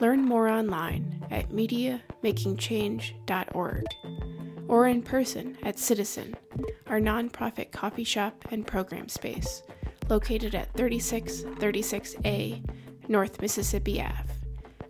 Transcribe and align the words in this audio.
Learn 0.00 0.24
more 0.24 0.48
online 0.48 1.24
at 1.30 1.50
mediamakingchange.org 1.50 3.84
or 4.66 4.86
in 4.86 5.02
person 5.02 5.58
at 5.62 5.78
Citizen, 5.78 6.34
our 6.86 7.00
nonprofit 7.00 7.70
coffee 7.70 8.04
shop 8.04 8.46
and 8.50 8.66
program 8.66 9.08
space 9.08 9.62
located 10.08 10.54
at 10.54 10.72
3636A 10.74 12.62
North 13.08 13.42
Mississippi 13.42 14.00
Ave. 14.00 14.32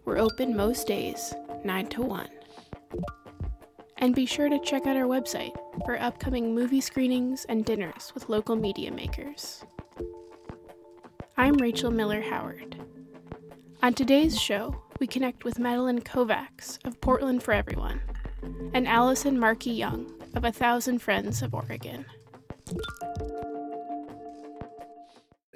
We're 0.04 0.18
open 0.18 0.56
most 0.56 0.86
days, 0.86 1.34
9 1.64 1.86
to 1.88 2.02
1. 2.02 2.28
And 3.98 4.14
be 4.14 4.26
sure 4.26 4.48
to 4.48 4.60
check 4.60 4.86
out 4.86 4.96
our 4.96 5.06
website 5.06 5.56
for 5.84 6.00
upcoming 6.00 6.54
movie 6.54 6.80
screenings 6.80 7.44
and 7.46 7.64
dinners 7.64 8.12
with 8.14 8.28
local 8.28 8.54
media 8.56 8.92
makers. 8.92 9.64
I'm 11.36 11.54
Rachel 11.54 11.90
Miller 11.90 12.22
Howard. 12.22 12.76
On 13.82 13.92
today's 13.92 14.40
show, 14.40 14.80
we 15.00 15.06
connect 15.06 15.44
with 15.44 15.58
Madeline 15.58 16.02
Kovacs 16.02 16.78
of 16.84 17.00
Portland 17.00 17.42
for 17.42 17.54
Everyone 17.54 18.02
and 18.74 18.86
Allison 18.86 19.40
Markey 19.40 19.70
Young 19.70 20.12
of 20.34 20.44
A 20.44 20.52
Thousand 20.52 20.98
Friends 20.98 21.40
of 21.40 21.54
Oregon. 21.54 22.04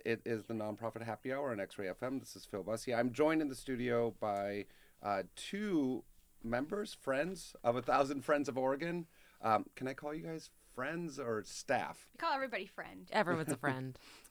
It 0.02 0.22
is 0.24 0.44
the 0.46 0.54
nonprofit 0.54 1.02
happy 1.02 1.30
hour 1.30 1.50
on 1.52 1.60
X 1.60 1.78
Ray 1.78 1.88
FM. 1.88 2.20
This 2.20 2.36
is 2.36 2.46
Phil 2.46 2.62
Bussey. 2.62 2.94
I'm 2.94 3.12
joined 3.12 3.42
in 3.42 3.48
the 3.48 3.54
studio 3.54 4.14
by 4.18 4.64
uh, 5.02 5.24
two 5.36 6.04
members, 6.42 6.96
friends 6.98 7.54
of 7.62 7.76
A 7.76 7.82
Thousand 7.82 8.24
Friends 8.24 8.48
of 8.48 8.56
Oregon. 8.56 9.06
Um, 9.42 9.66
can 9.76 9.86
I 9.88 9.92
call 9.92 10.14
you 10.14 10.22
guys 10.22 10.48
friends 10.74 11.18
or 11.18 11.42
staff? 11.44 12.08
We 12.14 12.18
call 12.18 12.34
everybody 12.34 12.64
friend. 12.66 13.08
Everyone's 13.12 13.52
a 13.52 13.56
friend. 13.58 13.98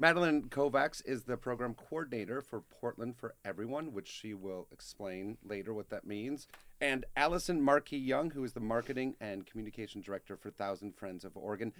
Madeline 0.00 0.44
Kovacs 0.44 1.02
is 1.04 1.24
the 1.24 1.36
program 1.36 1.74
coordinator 1.74 2.40
for 2.40 2.60
Portland 2.60 3.16
for 3.16 3.34
Everyone, 3.44 3.92
which 3.92 4.06
she 4.06 4.32
will 4.32 4.68
explain 4.70 5.38
later 5.44 5.74
what 5.74 5.90
that 5.90 6.06
means. 6.06 6.46
And 6.80 7.04
Allison 7.16 7.60
Markey 7.60 7.98
Young, 7.98 8.30
who 8.30 8.44
is 8.44 8.52
the 8.52 8.60
marketing 8.60 9.16
and 9.20 9.44
communication 9.44 10.00
director 10.00 10.36
for 10.36 10.50
Thousand 10.50 10.94
Friends 10.94 11.24
of 11.24 11.36
Oregon. 11.36 11.72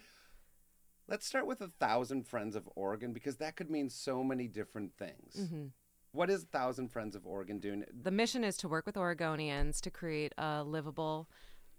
Let's 1.07 1.27
start 1.27 1.47
with 1.47 1.61
a 1.61 1.71
Thousand 1.79 2.27
Friends 2.27 2.57
of 2.57 2.69
Oregon 2.75 3.13
because 3.13 3.37
that 3.37 3.55
could 3.55 3.71
mean 3.71 3.89
so 3.89 4.25
many 4.25 4.49
different 4.49 4.95
things. 4.99 5.37
Mm-hmm. 5.39 5.67
What 6.11 6.29
is 6.29 6.43
Thousand 6.43 6.89
Friends 6.89 7.15
of 7.15 7.25
Oregon 7.25 7.61
doing? 7.61 7.85
The 8.03 8.11
mission 8.11 8.43
is 8.43 8.57
to 8.59 8.69
work 8.69 8.85
with 8.85 8.97
Oregonians 8.97 9.81
to 9.83 9.93
create 9.93 10.33
a 10.37 10.65
livable, 10.65 11.29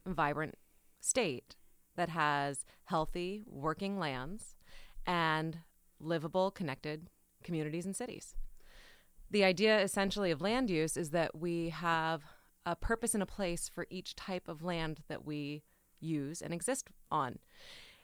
vibrant 0.05 0.55
state 1.01 1.57
that 1.97 2.09
has 2.09 2.63
healthy 2.85 3.43
working 3.45 3.99
lands 3.99 4.55
and 5.05 5.57
livable, 5.99 6.51
connected 6.51 7.09
communities 7.43 7.85
and 7.85 7.95
cities. 7.95 8.35
The 9.31 9.43
idea 9.43 9.79
essentially 9.81 10.31
of 10.31 10.41
land 10.41 10.69
use 10.69 10.97
is 10.97 11.11
that 11.11 11.35
we 11.35 11.69
have 11.69 12.23
a 12.65 12.75
purpose 12.75 13.13
and 13.13 13.23
a 13.23 13.27
place 13.27 13.69
for 13.69 13.85
each 13.89 14.15
type 14.15 14.47
of 14.47 14.63
land 14.63 15.01
that 15.07 15.25
we 15.25 15.63
use 15.99 16.41
and 16.41 16.53
exist 16.53 16.87
on. 17.11 17.39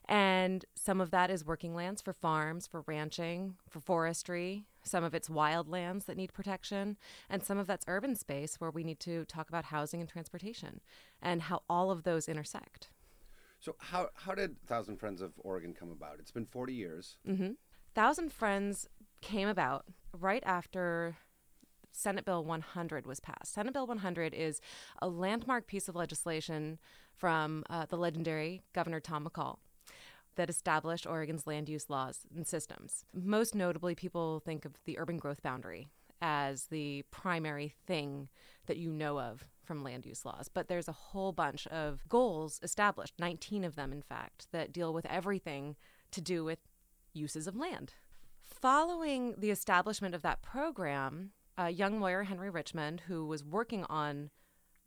And 0.07 0.65
some 0.75 1.01
of 1.01 1.09
that 1.11 1.31
is 1.31 1.45
working 1.45 1.73
lands 1.73 2.01
for 2.01 2.13
farms, 2.13 2.67
for 2.67 2.81
ranching, 2.85 3.55
for 3.67 3.79
forestry. 3.79 4.65
Some 4.83 5.03
of 5.03 5.15
it's 5.15 5.29
wild 5.29 5.67
lands 5.67 6.05
that 6.05 6.17
need 6.17 6.31
protection. 6.31 6.97
And 7.27 7.43
some 7.43 7.57
of 7.57 7.65
that's 7.65 7.85
urban 7.87 8.15
space 8.15 8.55
where 8.59 8.69
we 8.69 8.83
need 8.83 8.99
to 9.01 9.25
talk 9.25 9.49
about 9.49 9.65
housing 9.65 9.99
and 10.01 10.09
transportation 10.09 10.81
and 11.21 11.43
how 11.43 11.63
all 11.67 11.89
of 11.89 12.03
those 12.03 12.29
intersect. 12.29 12.89
So, 13.59 13.75
how, 13.79 14.09
how 14.13 14.35
did 14.35 14.61
Thousand 14.67 14.97
Friends 14.97 15.21
of 15.21 15.31
Oregon 15.39 15.73
come 15.73 15.91
about? 15.91 16.17
It's 16.19 16.31
been 16.31 16.45
40 16.45 16.73
years. 16.73 17.17
Mm-hmm. 17.27 17.53
Thousand 17.95 18.33
Friends 18.33 18.89
came 19.21 19.47
about 19.47 19.85
right 20.11 20.43
after 20.45 21.15
Senate 21.93 22.25
Bill 22.25 22.43
100 22.43 23.07
was 23.07 23.21
passed. 23.21 23.53
Senate 23.53 23.71
Bill 23.71 23.87
100 23.87 24.33
is 24.33 24.59
a 25.01 25.07
landmark 25.07 25.65
piece 25.65 25.87
of 25.87 25.95
legislation 25.95 26.77
from 27.15 27.63
uh, 27.69 27.85
the 27.85 27.95
legendary 27.95 28.63
Governor 28.73 28.99
Tom 28.99 29.25
McCall 29.25 29.59
that 30.35 30.49
established 30.49 31.07
Oregon's 31.07 31.47
land 31.47 31.69
use 31.69 31.89
laws 31.89 32.27
and 32.35 32.45
systems. 32.45 33.05
Most 33.13 33.55
notably, 33.55 33.95
people 33.95 34.41
think 34.41 34.65
of 34.65 34.73
the 34.83 34.99
urban 34.99 35.17
growth 35.17 35.41
boundary 35.41 35.87
as 36.21 36.65
the 36.65 37.03
primary 37.11 37.75
thing 37.87 38.27
that 38.65 38.75
you 38.75 38.91
know 38.91 39.21
of 39.21 39.45
from 39.63 39.85
land 39.85 40.05
use 40.05 40.25
laws. 40.25 40.49
But 40.53 40.67
there's 40.67 40.89
a 40.89 40.93
whole 40.93 41.31
bunch 41.31 41.65
of 41.67 42.03
goals 42.09 42.59
established, 42.61 43.13
19 43.19 43.63
of 43.63 43.77
them, 43.77 43.93
in 43.93 44.01
fact, 44.01 44.47
that 44.51 44.73
deal 44.73 44.93
with 44.93 45.05
everything 45.05 45.77
to 46.11 46.19
do 46.19 46.43
with 46.43 46.59
uses 47.15 47.47
of 47.47 47.55
land. 47.55 47.93
Following 48.41 49.35
the 49.37 49.51
establishment 49.51 50.15
of 50.15 50.21
that 50.21 50.41
program, 50.41 51.31
a 51.57 51.69
young 51.69 51.99
lawyer, 51.99 52.23
Henry 52.23 52.49
Richmond, 52.49 53.03
who 53.07 53.25
was 53.25 53.43
working 53.43 53.85
on 53.89 54.29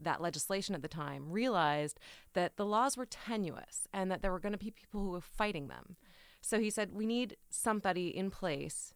that 0.01 0.21
legislation 0.21 0.75
at 0.75 0.83
the 0.83 0.89
time 0.89 1.31
realized 1.31 1.99
that 2.35 2.57
the 2.57 2.67
laws 2.67 2.97
were 2.97 3.07
tenuous 3.07 3.89
and 3.93 4.11
that 4.11 4.23
there 4.23 4.31
were 4.31 4.41
going 4.41 4.53
to 4.53 4.59
be 4.59 4.71
people 4.71 5.01
who 5.01 5.11
were 5.11 5.21
fighting 5.21 5.69
them. 5.69 5.97
So 6.41 6.61
he 6.61 6.71
said, 6.71 6.93
We 6.93 7.07
need 7.07 7.37
somebody 7.51 8.17
in 8.17 8.31
place 8.31 8.95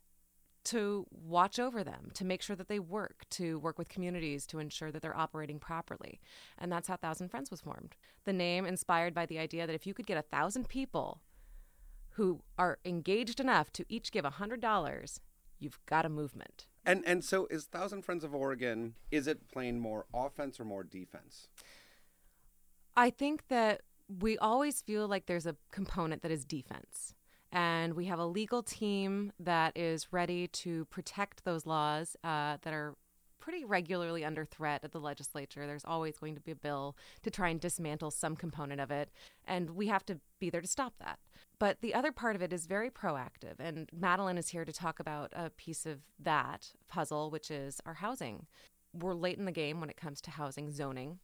to 0.64 1.06
watch 1.10 1.58
over 1.58 1.82
them, 1.82 2.10
to 2.14 2.24
make 2.24 2.40
sure 2.40 2.54
that 2.54 2.68
they 2.68 2.78
work, 2.78 3.24
to 3.30 3.58
work 3.58 3.78
with 3.78 3.88
communities 3.88 4.46
to 4.46 4.60
ensure 4.60 4.92
that 4.92 5.02
they're 5.02 5.16
operating 5.16 5.58
properly. 5.58 6.20
And 6.56 6.70
that's 6.70 6.86
how 6.86 6.96
Thousand 6.96 7.30
Friends 7.30 7.50
was 7.50 7.60
formed. 7.60 7.96
The 8.24 8.32
name 8.32 8.64
inspired 8.64 9.12
by 9.12 9.26
the 9.26 9.40
idea 9.40 9.66
that 9.66 9.74
if 9.74 9.86
you 9.86 9.94
could 9.94 10.06
get 10.06 10.18
a 10.18 10.22
thousand 10.22 10.68
people 10.68 11.20
who 12.12 12.42
are 12.58 12.78
engaged 12.84 13.40
enough 13.40 13.72
to 13.72 13.84
each 13.88 14.12
give 14.12 14.24
a 14.24 14.30
$100, 14.30 15.20
you've 15.58 15.78
got 15.86 16.04
a 16.04 16.08
movement. 16.08 16.66
And 16.84 17.04
and 17.06 17.24
so 17.24 17.46
is 17.46 17.66
Thousand 17.66 18.02
Friends 18.02 18.24
of 18.24 18.34
Oregon, 18.34 18.94
is 19.10 19.26
it 19.26 19.48
playing 19.48 19.78
more 19.78 20.06
offense 20.12 20.58
or 20.58 20.64
more 20.64 20.82
defense? 20.82 21.46
I 22.96 23.10
think 23.10 23.48
that 23.48 23.82
we 24.20 24.36
always 24.38 24.82
feel 24.82 25.06
like 25.08 25.26
there's 25.26 25.46
a 25.46 25.56
component 25.70 26.22
that 26.22 26.30
is 26.30 26.44
defense. 26.44 27.14
And 27.52 27.94
we 27.94 28.06
have 28.06 28.18
a 28.18 28.26
legal 28.26 28.62
team 28.62 29.32
that 29.38 29.76
is 29.76 30.12
ready 30.12 30.48
to 30.48 30.86
protect 30.86 31.44
those 31.44 31.66
laws 31.66 32.16
uh, 32.24 32.56
that 32.62 32.72
are 32.72 32.94
pretty 33.42 33.64
regularly 33.64 34.24
under 34.24 34.44
threat 34.44 34.84
at 34.84 34.92
the 34.92 35.00
legislature. 35.00 35.66
There's 35.66 35.84
always 35.84 36.16
going 36.16 36.36
to 36.36 36.40
be 36.40 36.52
a 36.52 36.56
bill 36.56 36.96
to 37.24 37.30
try 37.30 37.48
and 37.48 37.60
dismantle 37.60 38.12
some 38.12 38.36
component 38.36 38.80
of 38.80 38.92
it. 38.92 39.10
And 39.44 39.70
we 39.70 39.88
have 39.88 40.06
to 40.06 40.20
be 40.38 40.48
there 40.48 40.60
to 40.60 40.68
stop 40.68 40.94
that. 41.00 41.18
But 41.58 41.80
the 41.80 41.92
other 41.92 42.12
part 42.12 42.36
of 42.36 42.42
it 42.42 42.52
is 42.52 42.66
very 42.66 42.88
proactive. 42.88 43.58
And 43.58 43.90
Madeline 43.92 44.38
is 44.38 44.50
here 44.50 44.64
to 44.64 44.72
talk 44.72 45.00
about 45.00 45.32
a 45.34 45.50
piece 45.50 45.86
of 45.86 46.02
that 46.20 46.68
puzzle, 46.88 47.30
which 47.32 47.50
is 47.50 47.80
our 47.84 47.94
housing. 47.94 48.46
We're 48.94 49.14
late 49.14 49.38
in 49.38 49.44
the 49.44 49.50
game 49.50 49.80
when 49.80 49.90
it 49.90 49.96
comes 49.96 50.20
to 50.20 50.30
housing 50.30 50.70
zoning 50.70 51.18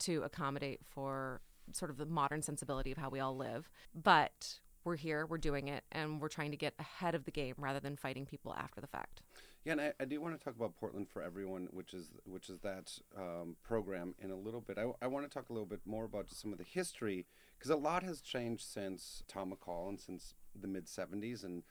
to 0.00 0.22
accommodate 0.24 0.80
for 0.84 1.42
sort 1.70 1.92
of 1.92 1.96
the 1.96 2.06
modern 2.06 2.42
sensibility 2.42 2.90
of 2.90 2.98
how 2.98 3.08
we 3.08 3.20
all 3.20 3.36
live. 3.36 3.70
But 3.94 4.58
we're 4.84 4.96
here, 4.96 5.26
we're 5.26 5.38
doing 5.38 5.68
it, 5.68 5.84
and 5.92 6.20
we're 6.20 6.28
trying 6.28 6.50
to 6.50 6.56
get 6.56 6.74
ahead 6.80 7.14
of 7.14 7.24
the 7.24 7.30
game 7.30 7.54
rather 7.56 7.78
than 7.78 7.96
fighting 7.96 8.26
people 8.26 8.52
after 8.52 8.80
the 8.80 8.88
fact. 8.88 9.22
Yeah, 9.64 9.72
and 9.72 9.80
I, 9.80 9.92
I 10.00 10.04
do 10.06 10.20
want 10.20 10.36
to 10.36 10.44
talk 10.44 10.56
about 10.56 10.76
Portland 10.76 11.08
for 11.08 11.22
Everyone, 11.22 11.68
which 11.70 11.94
is 11.94 12.12
which 12.24 12.50
is 12.50 12.58
that 12.60 12.98
um, 13.16 13.56
program 13.62 14.14
in 14.18 14.30
a 14.30 14.36
little 14.36 14.60
bit. 14.60 14.76
I, 14.76 14.90
I 15.00 15.06
want 15.06 15.24
to 15.28 15.32
talk 15.32 15.50
a 15.50 15.52
little 15.52 15.66
bit 15.66 15.80
more 15.86 16.04
about 16.04 16.26
just 16.26 16.40
some 16.40 16.52
of 16.52 16.58
the 16.58 16.64
history 16.64 17.26
because 17.58 17.70
a 17.70 17.76
lot 17.76 18.02
has 18.02 18.20
changed 18.20 18.64
since 18.64 19.22
Tom 19.28 19.52
McCall 19.52 19.88
and 19.88 20.00
since 20.00 20.34
the 20.60 20.66
mid 20.66 20.86
'70s 20.86 21.44
and 21.44 21.62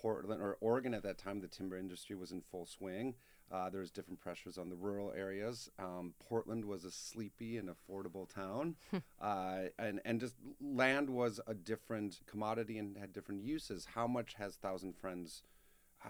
Portland 0.00 0.40
or 0.40 0.56
Oregon 0.60 0.94
at 0.94 1.02
that 1.02 1.18
time, 1.18 1.40
the 1.40 1.48
timber 1.48 1.76
industry 1.76 2.16
was 2.16 2.32
in 2.32 2.40
full 2.40 2.64
swing. 2.64 3.14
Uh, 3.52 3.70
there 3.70 3.80
was 3.80 3.90
different 3.90 4.18
pressures 4.18 4.58
on 4.58 4.70
the 4.70 4.76
rural 4.76 5.12
areas. 5.12 5.70
Um, 5.78 6.14
Portland 6.18 6.64
was 6.64 6.84
a 6.84 6.90
sleepy 6.90 7.58
and 7.58 7.68
affordable 7.68 8.28
town, 8.28 8.76
uh, 9.20 9.64
and 9.78 10.00
and 10.06 10.20
just 10.20 10.36
land 10.60 11.10
was 11.10 11.38
a 11.46 11.52
different 11.52 12.20
commodity 12.26 12.78
and 12.78 12.96
had 12.96 13.12
different 13.12 13.42
uses. 13.42 13.88
How 13.94 14.06
much 14.06 14.34
has 14.34 14.56
Thousand 14.56 14.96
Friends? 14.96 15.42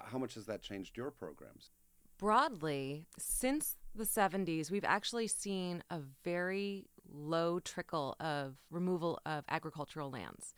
How 0.05 0.19
much 0.19 0.35
has 0.35 0.47
that 0.47 0.63
changed 0.63 0.97
your 0.97 1.11
programs? 1.11 1.71
Broadly, 2.19 3.07
since 3.19 3.77
the 3.95 4.05
70s, 4.05 4.71
we've 4.71 4.85
actually 4.85 5.27
seen 5.27 5.83
a 5.91 6.01
very 6.25 6.87
low 7.13 7.61
trickle 7.61 8.17
of 8.21 8.57
removal 8.71 9.21
of 9.27 9.45
agricultural 9.49 10.11
lands. 10.11 10.55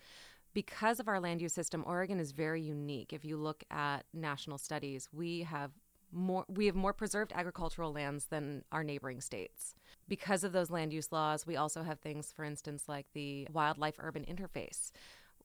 Because 0.54 0.98
of 1.00 1.08
our 1.08 1.20
land 1.20 1.40
use 1.40 1.52
system, 1.52 1.84
Oregon 1.86 2.20
is 2.20 2.32
very 2.32 2.62
unique. 2.62 3.12
If 3.12 3.24
you 3.24 3.36
look 3.36 3.64
at 3.70 4.04
national 4.14 4.58
studies, 4.58 5.08
we 5.12 5.42
have 5.42 5.72
more 6.10 6.44
we 6.48 6.66
have 6.66 6.74
more 6.74 6.94
preserved 6.94 7.32
agricultural 7.34 7.92
lands 7.92 8.26
than 8.26 8.64
our 8.72 8.82
neighboring 8.82 9.20
states. 9.20 9.74
Because 10.08 10.42
of 10.42 10.52
those 10.52 10.70
land 10.70 10.92
use 10.92 11.12
laws, 11.12 11.46
we 11.46 11.56
also 11.56 11.82
have 11.82 12.00
things 12.00 12.32
for 12.32 12.44
instance 12.44 12.84
like 12.88 13.06
the 13.12 13.46
wildlife 13.52 13.96
urban 13.98 14.24
interface 14.24 14.90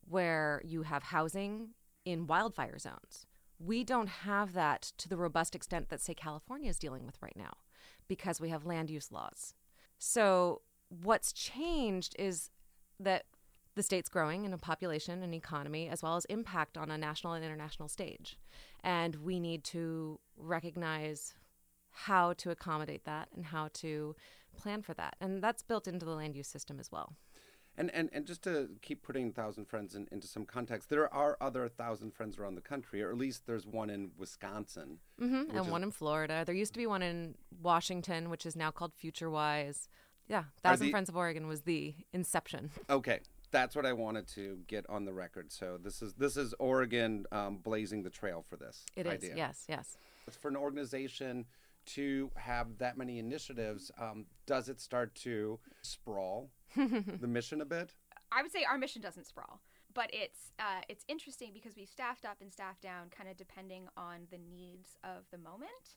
where 0.08 0.62
you 0.64 0.84
have 0.84 1.04
housing 1.04 1.70
in 2.06 2.28
wildfire 2.28 2.80
zones. 2.80 3.26
We 3.66 3.84
don't 3.84 4.08
have 4.08 4.54
that 4.54 4.82
to 4.98 5.08
the 5.08 5.18
robust 5.18 5.56
extent 5.56 5.90
that 5.90 6.02
say 6.02 6.14
California 6.14 6.70
is 6.70 6.80
dealing 6.80 7.06
with 7.06 7.22
right 7.22 7.36
now 7.36 7.54
because 8.08 8.42
we 8.42 8.50
have 8.50 8.66
land 8.66 8.90
use 8.90 9.12
laws. 9.12 9.54
So 9.98 10.62
what's 10.90 11.32
changed 11.32 12.16
is 12.20 12.50
that 13.00 13.26
the 13.76 13.84
state's 13.84 14.10
growing 14.10 14.46
in 14.46 14.54
a 14.54 14.58
population 14.58 15.24
and 15.24 15.34
economy 15.34 15.90
as 15.90 16.04
well 16.04 16.16
as 16.16 16.26
impact 16.26 16.78
on 16.78 16.92
a 16.92 16.98
national 16.98 17.34
and 17.34 17.44
international 17.44 17.90
stage. 17.90 18.38
And 18.84 19.16
we 19.16 19.40
need 19.40 19.64
to 19.66 20.20
recognize 20.38 21.34
how 21.92 22.34
to 22.34 22.52
accommodate 22.52 23.06
that 23.06 23.30
and 23.36 23.46
how 23.46 23.70
to 23.76 24.16
plan 24.58 24.82
for 24.82 24.94
that. 24.96 25.16
And 25.22 25.42
that's 25.42 25.64
built 25.64 25.88
into 25.88 26.06
the 26.06 26.12
land 26.12 26.36
use 26.36 26.48
system 26.48 26.80
as 26.80 26.92
well. 26.92 27.14
And, 27.76 27.90
and, 27.92 28.10
and 28.14 28.28
just 28.28 28.44
to 28.44 28.70
keep 28.82 29.02
putting 29.02 29.32
Thousand 29.32 29.66
Friends 29.66 29.96
in, 29.96 30.08
into 30.12 30.28
some 30.28 30.46
context, 30.46 30.90
there 30.90 31.12
are 31.12 31.38
other 31.42 31.68
Thousand 31.68 32.14
Friends 32.14 32.38
around 32.38 32.56
the 32.56 32.62
country, 32.62 33.02
or 33.02 33.10
at 33.10 33.18
least 33.18 33.48
there's 33.48 33.66
one 33.66 33.90
in 33.90 34.12
Wisconsin. 34.18 35.00
Mm-hmm. 35.20 35.58
And 35.58 35.66
is... 35.66 35.72
one 35.72 35.84
in 35.84 35.92
Florida. 35.92 36.44
There 36.46 36.54
used 36.54 36.74
to 36.74 36.80
be 36.80 36.86
one 36.86 37.02
in 37.02 37.36
Washington, 37.62 38.30
which 38.30 38.46
is 38.46 38.56
now 38.56 38.70
called 38.70 38.92
FutureWise. 39.04 39.88
Yeah, 40.28 40.44
Thousand 40.62 40.88
the... 40.88 40.92
Friends 40.92 41.10
of 41.10 41.18
Oregon 41.18 41.48
was 41.48 41.62
the 41.62 41.96
inception. 42.14 42.70
Okay, 42.90 43.22
that's 43.50 43.76
what 43.76 43.86
I 43.86 43.94
wanted 43.94 44.28
to 44.30 44.60
get 44.68 44.86
on 44.88 45.06
the 45.06 45.14
record. 45.14 45.52
So 45.52 45.80
this 45.82 46.02
is 46.02 46.14
this 46.14 46.38
is 46.38 46.54
Oregon 46.60 47.26
um, 47.32 47.58
blazing 47.58 48.04
the 48.04 48.10
trail 48.10 48.46
for 48.48 48.56
this. 48.56 48.86
It 48.96 49.08
idea. 49.08 49.32
is. 49.32 49.38
Yes. 49.38 49.66
Yes. 49.68 49.98
It's 50.28 50.38
for 50.38 50.48
an 50.48 50.56
organization 50.56 51.46
to 51.86 52.32
have 52.36 52.78
that 52.80 52.98
many 52.98 53.20
initiatives. 53.20 53.92
Um, 54.00 54.26
does 54.46 54.70
it 54.70 54.80
start 54.80 55.16
to 55.16 55.60
sprawl 55.82 56.50
the 56.76 57.28
mission 57.28 57.62
a 57.62 57.66
bit? 57.66 57.94
I 58.32 58.42
would 58.42 58.52
say 58.52 58.64
our 58.64 58.78
mission 58.78 59.02
doesn't 59.02 59.28
sprawl 59.28 59.60
but 59.94 60.10
it's 60.12 60.52
uh, 60.60 60.82
it's 60.90 61.06
interesting 61.08 61.52
because 61.54 61.76
we've 61.76 61.90
staffed 61.90 62.26
up 62.26 62.38
and 62.42 62.52
staffed 62.52 62.82
down, 62.82 63.10
kind 63.16 63.30
of 63.30 63.38
depending 63.38 63.88
on 63.96 64.28
the 64.32 64.38
needs 64.38 64.98
of 65.04 65.24
the 65.32 65.38
moment. 65.38 65.96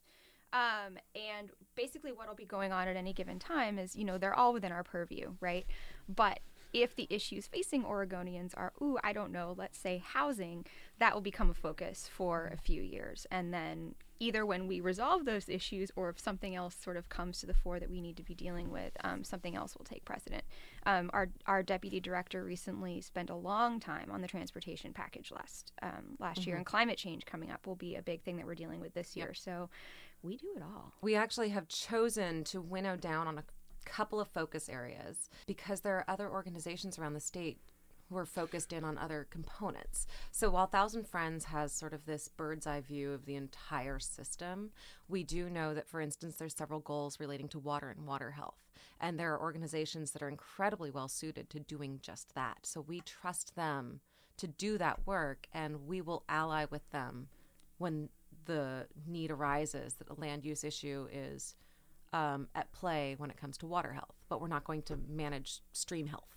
Um, 0.53 0.97
and 1.13 1.51
basically, 1.75 2.11
what'll 2.11 2.35
be 2.35 2.45
going 2.45 2.71
on 2.71 2.87
at 2.87 2.95
any 2.95 3.13
given 3.13 3.39
time 3.39 3.77
is, 3.77 3.95
you 3.95 4.05
know, 4.05 4.17
they're 4.17 4.33
all 4.33 4.53
within 4.53 4.71
our 4.71 4.83
purview, 4.83 5.33
right? 5.41 5.65
But 6.07 6.39
if 6.73 6.95
the 6.95 7.07
issues 7.09 7.47
facing 7.47 7.83
Oregonians 7.83 8.53
are, 8.55 8.71
ooh, 8.81 8.97
I 9.03 9.13
don't 9.13 9.31
know, 9.31 9.55
let's 9.57 9.77
say 9.77 10.01
housing, 10.05 10.65
that 10.99 11.13
will 11.13 11.21
become 11.21 11.49
a 11.49 11.53
focus 11.53 12.09
for 12.11 12.51
a 12.53 12.57
few 12.57 12.81
years. 12.81 13.25
And 13.29 13.53
then 13.53 13.95
either 14.19 14.45
when 14.45 14.67
we 14.67 14.79
resolve 14.79 15.25
those 15.25 15.49
issues 15.49 15.91
or 15.95 16.09
if 16.09 16.19
something 16.19 16.55
else 16.55 16.75
sort 16.75 16.97
of 16.97 17.09
comes 17.09 17.39
to 17.39 17.45
the 17.45 17.53
fore 17.53 17.79
that 17.79 17.89
we 17.89 18.01
need 18.01 18.17
to 18.17 18.23
be 18.23 18.35
dealing 18.35 18.71
with, 18.71 18.91
um, 19.03 19.23
something 19.23 19.55
else 19.55 19.75
will 19.77 19.85
take 19.85 20.05
precedent. 20.05 20.43
Um, 20.85 21.09
our, 21.13 21.29
our 21.45 21.63
deputy 21.63 21.99
director 21.99 22.43
recently 22.43 23.01
spent 23.01 23.29
a 23.29 23.35
long 23.35 23.79
time 23.79 24.09
on 24.11 24.21
the 24.21 24.27
transportation 24.27 24.93
package 24.93 25.31
last 25.31 25.71
um, 25.81 26.15
last 26.19 26.41
mm-hmm. 26.41 26.49
year, 26.49 26.57
and 26.57 26.65
climate 26.65 26.97
change 26.97 27.25
coming 27.25 27.51
up 27.51 27.67
will 27.67 27.75
be 27.75 27.95
a 27.95 28.01
big 28.01 28.21
thing 28.23 28.37
that 28.37 28.45
we're 28.45 28.55
dealing 28.55 28.79
with 28.79 28.93
this 28.93 29.15
year. 29.15 29.27
Yep. 29.27 29.37
So 29.37 29.69
we 30.21 30.37
do 30.37 30.47
it 30.55 30.63
all. 30.63 30.93
We 31.01 31.15
actually 31.15 31.49
have 31.49 31.67
chosen 31.67 32.43
to 32.45 32.61
winnow 32.61 32.95
down 32.95 33.27
on 33.27 33.37
a 33.37 33.43
couple 33.85 34.19
of 34.19 34.27
focus 34.27 34.67
areas 34.67 35.29
because 35.45 35.81
there 35.81 35.95
are 35.95 36.05
other 36.07 36.29
organizations 36.29 36.99
around 36.99 37.13
the 37.13 37.19
state 37.19 37.59
who 38.09 38.17
are 38.17 38.25
focused 38.25 38.73
in 38.73 38.83
on 38.83 38.97
other 38.97 39.27
components. 39.29 40.07
So 40.31 40.49
while 40.49 40.67
Thousand 40.67 41.07
Friends 41.07 41.45
has 41.45 41.71
sort 41.71 41.93
of 41.93 42.05
this 42.05 42.27
bird's 42.27 42.67
eye 42.67 42.81
view 42.81 43.11
of 43.11 43.25
the 43.25 43.35
entire 43.35 43.99
system, 43.99 44.71
we 45.07 45.23
do 45.23 45.49
know 45.49 45.73
that, 45.73 45.87
for 45.87 46.01
instance, 46.01 46.35
there's 46.35 46.55
several 46.55 46.79
goals 46.79 47.19
relating 47.19 47.47
to 47.49 47.59
water 47.59 47.89
and 47.89 48.05
water 48.05 48.31
health. 48.31 48.59
And 48.99 49.19
there 49.19 49.33
are 49.33 49.41
organizations 49.41 50.11
that 50.11 50.23
are 50.23 50.29
incredibly 50.29 50.89
well 50.89 51.07
suited 51.07 51.49
to 51.51 51.59
doing 51.59 51.99
just 52.01 52.33
that. 52.35 52.59
So 52.63 52.81
we 52.81 53.01
trust 53.01 53.55
them 53.55 53.99
to 54.37 54.47
do 54.47 54.77
that 54.77 55.05
work 55.05 55.47
and 55.53 55.87
we 55.87 56.01
will 56.01 56.23
ally 56.29 56.65
with 56.69 56.89
them 56.91 57.27
when 57.77 58.09
the 58.45 58.87
need 59.05 59.31
arises 59.31 59.95
that 59.95 60.09
a 60.09 60.19
land 60.19 60.45
use 60.45 60.63
issue 60.63 61.07
is 61.11 61.55
um, 62.13 62.47
at 62.55 62.71
play 62.71 63.15
when 63.17 63.29
it 63.29 63.37
comes 63.37 63.57
to 63.57 63.67
water 63.67 63.93
health, 63.93 64.15
but 64.29 64.41
we're 64.41 64.47
not 64.47 64.63
going 64.63 64.81
to 64.83 64.97
manage 65.07 65.59
stream 65.73 66.07
health. 66.07 66.36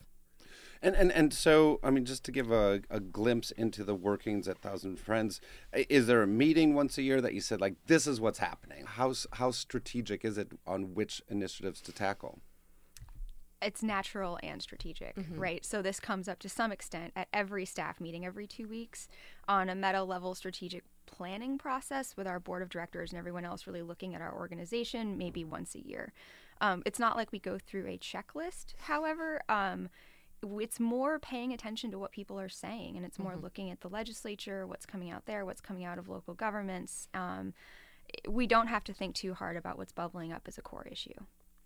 And, 0.82 0.96
and 0.96 1.12
and 1.12 1.32
so 1.34 1.78
I 1.82 1.90
mean, 1.90 2.04
just 2.04 2.24
to 2.24 2.32
give 2.32 2.50
a, 2.50 2.80
a 2.88 3.00
glimpse 3.00 3.50
into 3.50 3.84
the 3.84 3.94
workings 3.94 4.48
at 4.48 4.58
Thousand 4.58 4.98
Friends, 4.98 5.40
is 5.74 6.06
there 6.06 6.22
a 6.22 6.26
meeting 6.26 6.74
once 6.74 6.96
a 6.96 7.02
year 7.02 7.20
that 7.20 7.34
you 7.34 7.40
said 7.40 7.60
like 7.60 7.74
this 7.86 8.06
is 8.06 8.20
what's 8.20 8.38
happening? 8.38 8.84
How 8.86 9.12
how 9.32 9.50
strategic 9.50 10.24
is 10.24 10.38
it 10.38 10.52
on 10.66 10.94
which 10.94 11.22
initiatives 11.28 11.80
to 11.82 11.92
tackle? 11.92 12.40
It's 13.62 13.82
natural 13.82 14.38
and 14.42 14.62
strategic, 14.62 15.16
mm-hmm. 15.16 15.38
right? 15.38 15.64
So 15.66 15.82
this 15.82 16.00
comes 16.00 16.28
up 16.28 16.38
to 16.38 16.48
some 16.48 16.72
extent 16.72 17.12
at 17.14 17.28
every 17.30 17.66
staff 17.66 18.00
meeting 18.00 18.24
every 18.24 18.46
two 18.46 18.66
weeks 18.66 19.06
on 19.48 19.68
a 19.68 19.74
meta 19.74 20.02
level 20.02 20.34
strategic 20.34 20.84
planning 21.04 21.58
process 21.58 22.16
with 22.16 22.26
our 22.26 22.40
board 22.40 22.62
of 22.62 22.70
directors 22.70 23.10
and 23.10 23.18
everyone 23.18 23.44
else 23.44 23.66
really 23.66 23.82
looking 23.82 24.14
at 24.14 24.22
our 24.22 24.34
organization 24.34 25.18
maybe 25.18 25.44
once 25.44 25.74
a 25.74 25.86
year. 25.86 26.14
Um, 26.62 26.82
it's 26.86 26.98
not 26.98 27.16
like 27.16 27.32
we 27.32 27.38
go 27.38 27.58
through 27.58 27.86
a 27.86 27.98
checklist, 27.98 28.74
however. 28.78 29.42
Um, 29.48 29.90
it's 30.42 30.80
more 30.80 31.18
paying 31.18 31.52
attention 31.52 31.90
to 31.90 31.98
what 31.98 32.12
people 32.12 32.38
are 32.38 32.48
saying, 32.48 32.96
and 32.96 33.04
it's 33.04 33.18
more 33.18 33.32
mm-hmm. 33.32 33.42
looking 33.44 33.70
at 33.70 33.80
the 33.80 33.88
legislature, 33.88 34.66
what's 34.66 34.86
coming 34.86 35.10
out 35.10 35.26
there, 35.26 35.44
what's 35.44 35.60
coming 35.60 35.84
out 35.84 35.98
of 35.98 36.08
local 36.08 36.34
governments. 36.34 37.08
Um, 37.14 37.54
we 38.28 38.46
don't 38.46 38.66
have 38.68 38.84
to 38.84 38.92
think 38.92 39.14
too 39.14 39.34
hard 39.34 39.56
about 39.56 39.78
what's 39.78 39.92
bubbling 39.92 40.32
up 40.32 40.42
as 40.46 40.58
a 40.58 40.62
core 40.62 40.86
issue. 40.90 41.12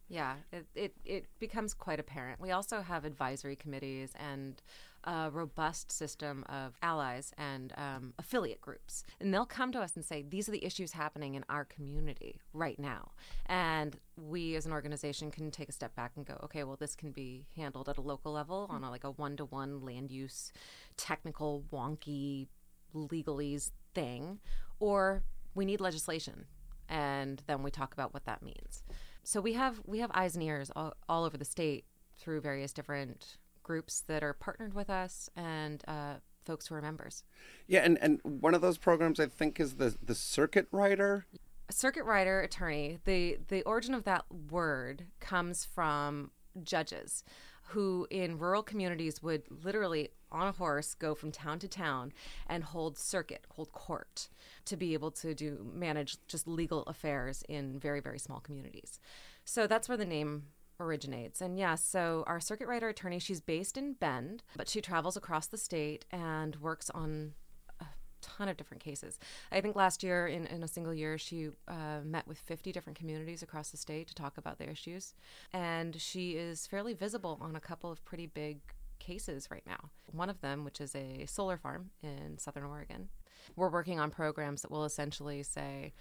Yeah, 0.09 0.35
it, 0.53 0.67
it, 0.75 0.95
it 1.05 1.27
becomes 1.39 1.73
quite 1.73 1.99
apparent. 1.99 2.41
We 2.41 2.51
also 2.51 2.83
have 2.83 3.05
advisory 3.05 3.57
committees 3.57 4.13
and 4.17 4.61
a 5.05 5.31
robust 5.31 5.93
system 5.93 6.45
of 6.49 6.77
allies 6.83 7.33
and 7.39 7.73
um, 7.77 8.15
affiliate 8.19 8.61
groups. 8.61 9.05
And 9.21 9.33
they'll 9.33 9.47
come 9.47 9.73
to 9.73 9.81
us 9.81 9.97
and 9.97 10.05
say, 10.05 10.23
these 10.23 10.49
are 10.49 10.53
the 10.53 10.65
issues 10.65 10.93
happening 10.93 11.35
in 11.35 11.45
our 11.49 11.65
community 11.65 12.41
right 12.53 12.79
now. 12.79 13.13
And 13.47 13.97
we 14.17 14.57
as 14.57 14.67
an 14.67 14.73
organization 14.73 15.31
can 15.31 15.51
take 15.51 15.69
a 15.69 15.73
step 15.73 15.95
back 15.95 16.13
and 16.17 16.25
go, 16.25 16.39
okay, 16.45 16.65
well, 16.65 16.77
this 16.77 16.97
can 16.97 17.11
be 17.13 17.47
handled 17.57 17.89
at 17.89 17.99
a 17.99 18.03
local 18.03 18.33
level 18.33 18.67
on 18.71 18.83
a, 18.85 18.91
like 18.91 19.05
a 19.05 19.11
one 19.11 19.37
to 19.37 19.45
one 19.45 19.85
land 19.85 20.11
use, 20.11 20.53
technical, 20.97 21.65
wonky, 21.73 22.49
legalese 22.95 23.71
thing, 23.95 24.39
or 24.81 25.23
we 25.55 25.65
need 25.65 25.81
legislation. 25.81 26.47
And 26.89 27.43
then 27.47 27.63
we 27.63 27.71
talk 27.71 27.93
about 27.95 28.13
what 28.13 28.25
that 28.27 28.43
means. 28.43 28.83
So 29.23 29.41
we 29.41 29.55
have 29.55 29.81
we 29.87 30.01
have 30.01 30.11
eyes 30.15 30.35
and 30.35 30.43
ears 30.43 30.71
all, 30.77 30.95
all 31.09 31.25
over 31.25 31.39
the 31.39 31.47
state 31.47 31.87
through 32.19 32.41
various 32.43 32.73
different 32.73 33.39
groups 33.65 34.05
that 34.07 34.23
are 34.23 34.33
partnered 34.33 34.75
with 34.75 34.89
us 34.89 35.29
and 35.35 35.83
uh, 35.89 36.15
folks 36.45 36.69
who 36.69 36.77
are 36.77 36.83
members. 36.83 37.25
Yeah, 37.67 37.81
and, 37.81 37.99
and 38.01 38.21
one 38.23 38.55
of 38.55 38.61
those 38.61 38.79
programs 38.79 39.19
I 39.19 39.27
think 39.27 39.59
is 39.59 39.75
the 39.75 39.97
the 40.01 40.15
circuit 40.15 40.69
rider. 40.71 41.27
Circuit 41.71 42.05
rider 42.05 42.41
attorney. 42.41 42.99
The 43.05 43.39
the 43.49 43.63
origin 43.63 43.95
of 43.95 44.05
that 44.05 44.25
word 44.31 45.07
comes 45.19 45.65
from 45.65 46.31
judges 46.63 47.25
who 47.69 48.07
in 48.11 48.39
rural 48.39 48.63
communities 48.63 49.23
would 49.23 49.43
literally 49.65 50.11
on 50.31 50.49
a 50.49 50.53
horse 50.53 50.95
go 50.95 51.15
from 51.15 51.33
town 51.33 51.59
to 51.59 51.69
town 51.69 52.13
and 52.47 52.63
hold 52.63 52.99
circuit, 52.99 53.47
hold 53.55 53.73
court 53.73 54.29
to 54.67 54.77
be 54.77 54.93
able 54.93 55.11
to 55.11 55.35
do 55.35 55.67
manage 55.75 56.19
just 56.27 56.47
legal 56.47 56.83
affairs 56.83 57.43
in 57.49 57.79
very 57.79 58.01
very 58.01 58.19
small 58.19 58.41
communities. 58.41 59.01
So 59.45 59.67
that's 59.67 59.89
where 59.89 59.99
the 59.99 60.05
name 60.05 60.45
originates. 60.81 61.41
And 61.41 61.59
yes, 61.59 61.65
yeah, 61.65 61.75
so 61.75 62.25
our 62.27 62.41
circuit 62.41 62.69
rider 62.69 62.89
attorney, 62.89 63.19
she's 63.19 63.41
based 63.41 63.77
in 63.77 63.95
Bend, 63.95 64.43
but 64.57 64.69
she 64.69 64.81
travels 64.81 65.17
across 65.17 65.47
the 65.47 65.59
state 65.59 66.05
and 66.11 66.57
works 66.57 66.91
on 66.91 67.33
a 67.81 67.87
ton 68.21 68.49
of 68.49 68.57
different 68.57 68.83
cases. 68.83 69.19
I 69.53 69.61
think 69.61 69.77
last 69.77 70.03
year, 70.03 70.27
in, 70.27 70.47
in 70.47 70.63
a 70.63 70.69
single 70.69 70.95
year, 70.95 71.19
she 71.19 71.51
uh, 71.69 72.01
met 72.05 72.27
with 72.27 72.39
50 72.39 72.73
different 72.73 72.99
communities 72.99 73.43
across 73.43 73.71
the 73.71 73.77
state 73.77 74.09
to 74.09 74.15
talk 74.15 74.37
about 74.39 74.59
their 74.59 74.71
issues. 74.71 75.15
And 75.53 76.01
she 76.01 76.33
is 76.33 76.67
fairly 76.67 76.95
visible 76.95 77.39
on 77.41 77.57
a 77.57 77.61
couple 77.61 77.91
of 77.91 78.05
pretty 78.05 78.27
big 78.27 78.61
cases 78.99 79.49
right 79.51 79.65
now. 79.67 79.91
One 80.13 80.31
of 80.31 80.41
them, 80.41 80.65
which 80.65 80.81
is 80.81 80.95
a 80.95 81.27
solar 81.27 81.57
farm 81.57 81.91
in 82.03 82.39
Southern 82.39 82.65
Oregon. 82.65 83.09
We're 83.57 83.71
working 83.71 84.01
on 84.01 84.11
programs 84.11 84.63
that 84.63 84.71
will 84.71 84.85
essentially 84.85 85.43
say 85.43 85.93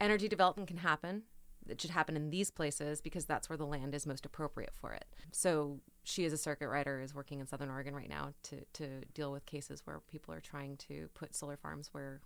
energy 0.00 0.28
development 0.28 0.68
can 0.68 0.78
happen 0.78 1.22
it 1.68 1.80
should 1.80 1.90
happen 1.90 2.16
in 2.16 2.30
these 2.30 2.50
places 2.50 3.00
because 3.00 3.24
that's 3.24 3.48
where 3.48 3.56
the 3.56 3.66
land 3.66 3.94
is 3.94 4.06
most 4.06 4.26
appropriate 4.26 4.72
for 4.74 4.92
it. 4.92 5.06
So 5.32 5.80
she, 6.04 6.24
as 6.24 6.32
a 6.32 6.38
circuit 6.38 6.68
rider, 6.68 7.00
is 7.00 7.14
working 7.14 7.40
in 7.40 7.46
Southern 7.46 7.70
Oregon 7.70 7.94
right 7.94 8.08
now 8.08 8.32
to 8.44 8.64
to 8.74 9.04
deal 9.14 9.32
with 9.32 9.46
cases 9.46 9.82
where 9.84 10.00
people 10.10 10.34
are 10.34 10.40
trying 10.40 10.76
to 10.88 11.08
put 11.14 11.34
solar 11.34 11.56
farms 11.56 11.88
where 11.92 12.20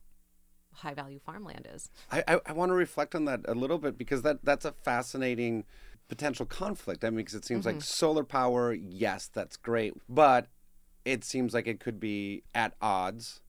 high 0.75 0.95
value 0.95 1.18
farmland 1.18 1.66
is. 1.73 1.90
I, 2.11 2.23
I, 2.28 2.40
I 2.47 2.52
want 2.52 2.71
to 2.71 2.75
reflect 2.75 3.14
on 3.14 3.25
that 3.26 3.40
a 3.47 3.54
little 3.54 3.78
bit 3.78 3.97
because 3.97 4.23
that 4.23 4.45
that's 4.45 4.64
a 4.64 4.73
fascinating 4.73 5.64
potential 6.09 6.47
conflict. 6.47 7.04
I 7.04 7.11
mean, 7.11 7.18
because 7.18 7.35
it 7.35 7.45
seems 7.45 7.66
mm-hmm. 7.66 7.78
like 7.78 7.85
solar 7.85 8.25
power, 8.25 8.73
yes, 8.73 9.30
that's 9.33 9.57
great, 9.57 9.95
but 10.09 10.49
it 11.04 11.25
seems 11.25 11.54
like 11.54 11.66
it 11.66 11.80
could 11.80 12.00
be 12.00 12.42
at 12.54 12.75
odds 12.80 13.40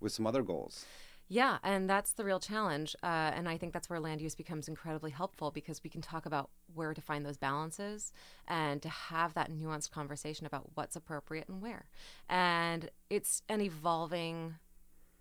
with 0.00 0.12
some 0.12 0.26
other 0.26 0.42
goals. 0.42 0.84
Yeah, 1.30 1.58
and 1.62 1.88
that's 1.90 2.12
the 2.12 2.24
real 2.24 2.40
challenge. 2.40 2.96
Uh, 3.02 3.32
and 3.34 3.48
I 3.48 3.58
think 3.58 3.74
that's 3.74 3.90
where 3.90 4.00
land 4.00 4.22
use 4.22 4.34
becomes 4.34 4.66
incredibly 4.66 5.10
helpful 5.10 5.50
because 5.50 5.84
we 5.84 5.90
can 5.90 6.00
talk 6.00 6.24
about 6.24 6.48
where 6.74 6.94
to 6.94 7.00
find 7.02 7.24
those 7.24 7.36
balances 7.36 8.12
and 8.46 8.80
to 8.80 8.88
have 8.88 9.34
that 9.34 9.52
nuanced 9.52 9.90
conversation 9.90 10.46
about 10.46 10.70
what's 10.74 10.96
appropriate 10.96 11.48
and 11.48 11.60
where. 11.60 11.86
And 12.30 12.90
it's 13.10 13.42
an 13.48 13.60
evolving 13.60 14.54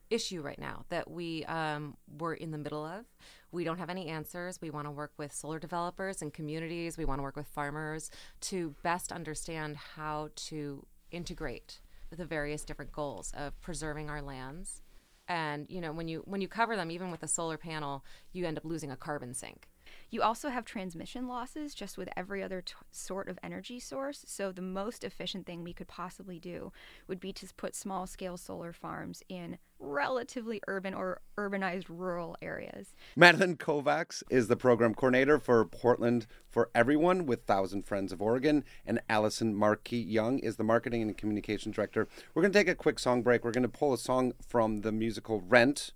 issue 0.10 0.42
right 0.42 0.60
now 0.60 0.86
that 0.88 1.12
we 1.12 1.44
um, 1.46 1.98
we're 2.18 2.36
in 2.36 2.52
the 2.52 2.58
middle 2.58 2.86
of. 2.86 3.06
We 3.52 3.66
don't 3.66 3.78
have 3.78 3.90
any 3.90 4.08
answers. 4.08 4.62
We 4.62 4.70
want 4.70 4.88
to 4.88 4.92
work 4.92 5.12
with 5.18 5.34
solar 5.34 5.60
developers 5.60 6.22
and 6.22 6.34
communities. 6.34 6.98
We 6.98 7.04
want 7.04 7.20
to 7.20 7.24
work 7.24 7.36
with 7.36 7.48
farmers 7.48 8.10
to 8.42 8.76
best 8.82 9.12
understand 9.12 9.76
how 9.76 10.30
to 10.36 10.86
integrate 11.12 11.82
the 12.16 12.24
various 12.24 12.64
different 12.64 12.94
goals 12.94 13.34
of 13.36 13.60
preserving 13.60 14.10
our 14.10 14.22
lands 14.22 14.82
and 15.28 15.66
you 15.70 15.82
know 15.82 15.92
when 15.92 16.08
you 16.08 16.24
when 16.26 16.42
you 16.42 16.48
cover 16.48 16.76
them 16.76 16.92
even 16.92 17.12
with 17.12 17.24
a 17.24 17.28
solar 17.28 17.58
panel 17.58 18.04
you 18.32 18.46
end 18.46 18.58
up 18.58 18.66
losing 18.66 18.92
a 18.92 18.98
carbon 18.98 19.34
sink 19.34 19.68
you 20.10 20.22
also 20.22 20.50
have 20.50 20.66
transmission 20.66 21.28
losses 21.28 21.74
just 21.74 21.98
with 21.98 22.10
every 22.16 22.42
other 22.42 22.62
t- 22.62 22.74
sort 22.92 23.28
of 23.28 23.40
energy 23.44 23.80
source. 23.80 24.24
So, 24.28 24.52
the 24.52 24.62
most 24.62 25.04
efficient 25.04 25.46
thing 25.46 25.64
we 25.64 25.74
could 25.74 25.88
possibly 25.88 26.40
do 26.40 26.72
would 27.08 27.20
be 27.20 27.34
to 27.34 27.48
put 27.56 27.76
small 27.76 28.08
scale 28.08 28.38
solar 28.38 28.74
farms 28.74 29.24
in 29.30 29.58
relatively 29.80 30.62
urban 30.68 30.94
or 30.94 31.22
urbanized 31.38 31.86
rural 31.90 32.36
areas. 32.42 32.94
Madeline 33.16 33.58
Kovacs 33.58 34.24
is 34.30 34.48
the 34.48 34.56
program 34.56 34.94
coordinator 34.94 35.40
for 35.40 35.64
Portland 35.66 36.28
for 36.50 36.70
Everyone 36.74 37.26
with 37.26 37.44
Thousand 37.44 37.86
Friends 37.86 38.12
of 38.12 38.22
Oregon, 38.22 38.64
and 38.86 39.02
Allison 39.10 39.56
Markey 39.56 39.98
Young 39.98 40.40
is 40.40 40.56
the 40.56 40.64
marketing 40.64 41.02
and 41.02 41.18
communications 41.18 41.76
director. 41.76 42.08
We're 42.34 42.42
going 42.44 42.52
to 42.54 42.60
take 42.60 42.68
a 42.68 42.76
quick 42.76 43.00
song 43.00 43.22
break. 43.22 43.44
We're 43.44 43.52
going 43.52 43.64
to 43.64 43.70
pull 43.70 43.94
a 43.94 43.98
song 43.98 44.34
from 44.48 44.82
the 44.82 44.92
musical 44.92 45.42
Rent 45.42 45.92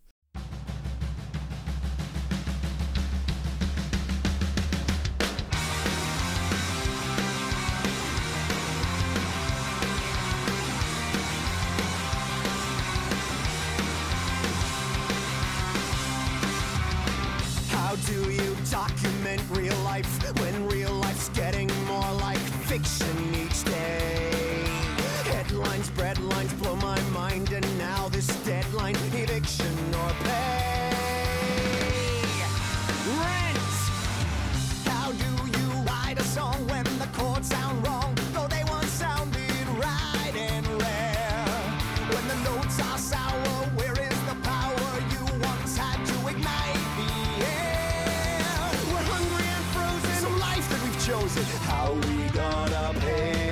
How 51.42 51.94
we 51.94 52.30
gonna 52.30 52.94
pay? 53.00 53.51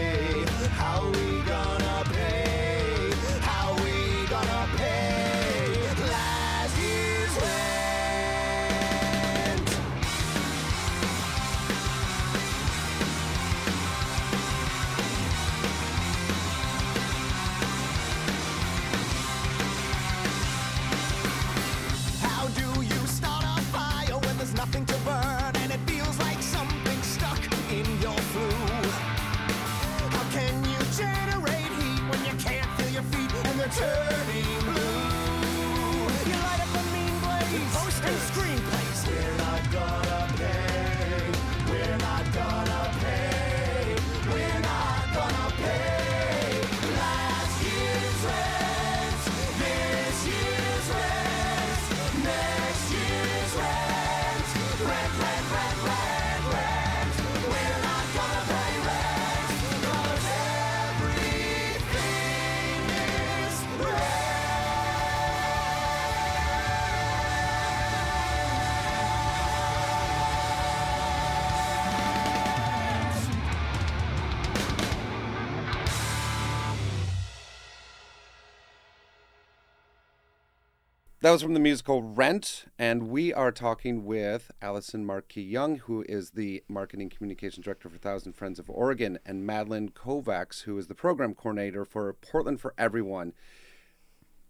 That 81.30 81.34
was 81.34 81.44
from 81.44 81.54
the 81.54 81.60
musical 81.60 82.02
Rent, 82.02 82.66
and 82.80 83.08
we 83.08 83.32
are 83.32 83.52
talking 83.52 84.04
with 84.04 84.50
Allison 84.64 85.06
Markey 85.06 85.44
Young, 85.44 85.76
who 85.78 86.04
is 86.10 86.32
the 86.32 86.64
marketing 86.68 87.12
communications 87.12 87.66
director 87.66 87.88
for 87.88 88.00
Thousand 88.00 88.34
Friends 88.34 88.58
of 88.58 88.68
Oregon, 88.68 89.20
and 89.28 89.46
Madeline 89.46 89.90
Kovacs, 89.90 90.64
who 90.64 90.76
is 90.80 90.88
the 90.88 90.96
program 90.96 91.36
coordinator 91.36 91.86
for 91.86 92.12
Portland 92.14 92.60
for 92.60 92.74
Everyone. 92.80 93.34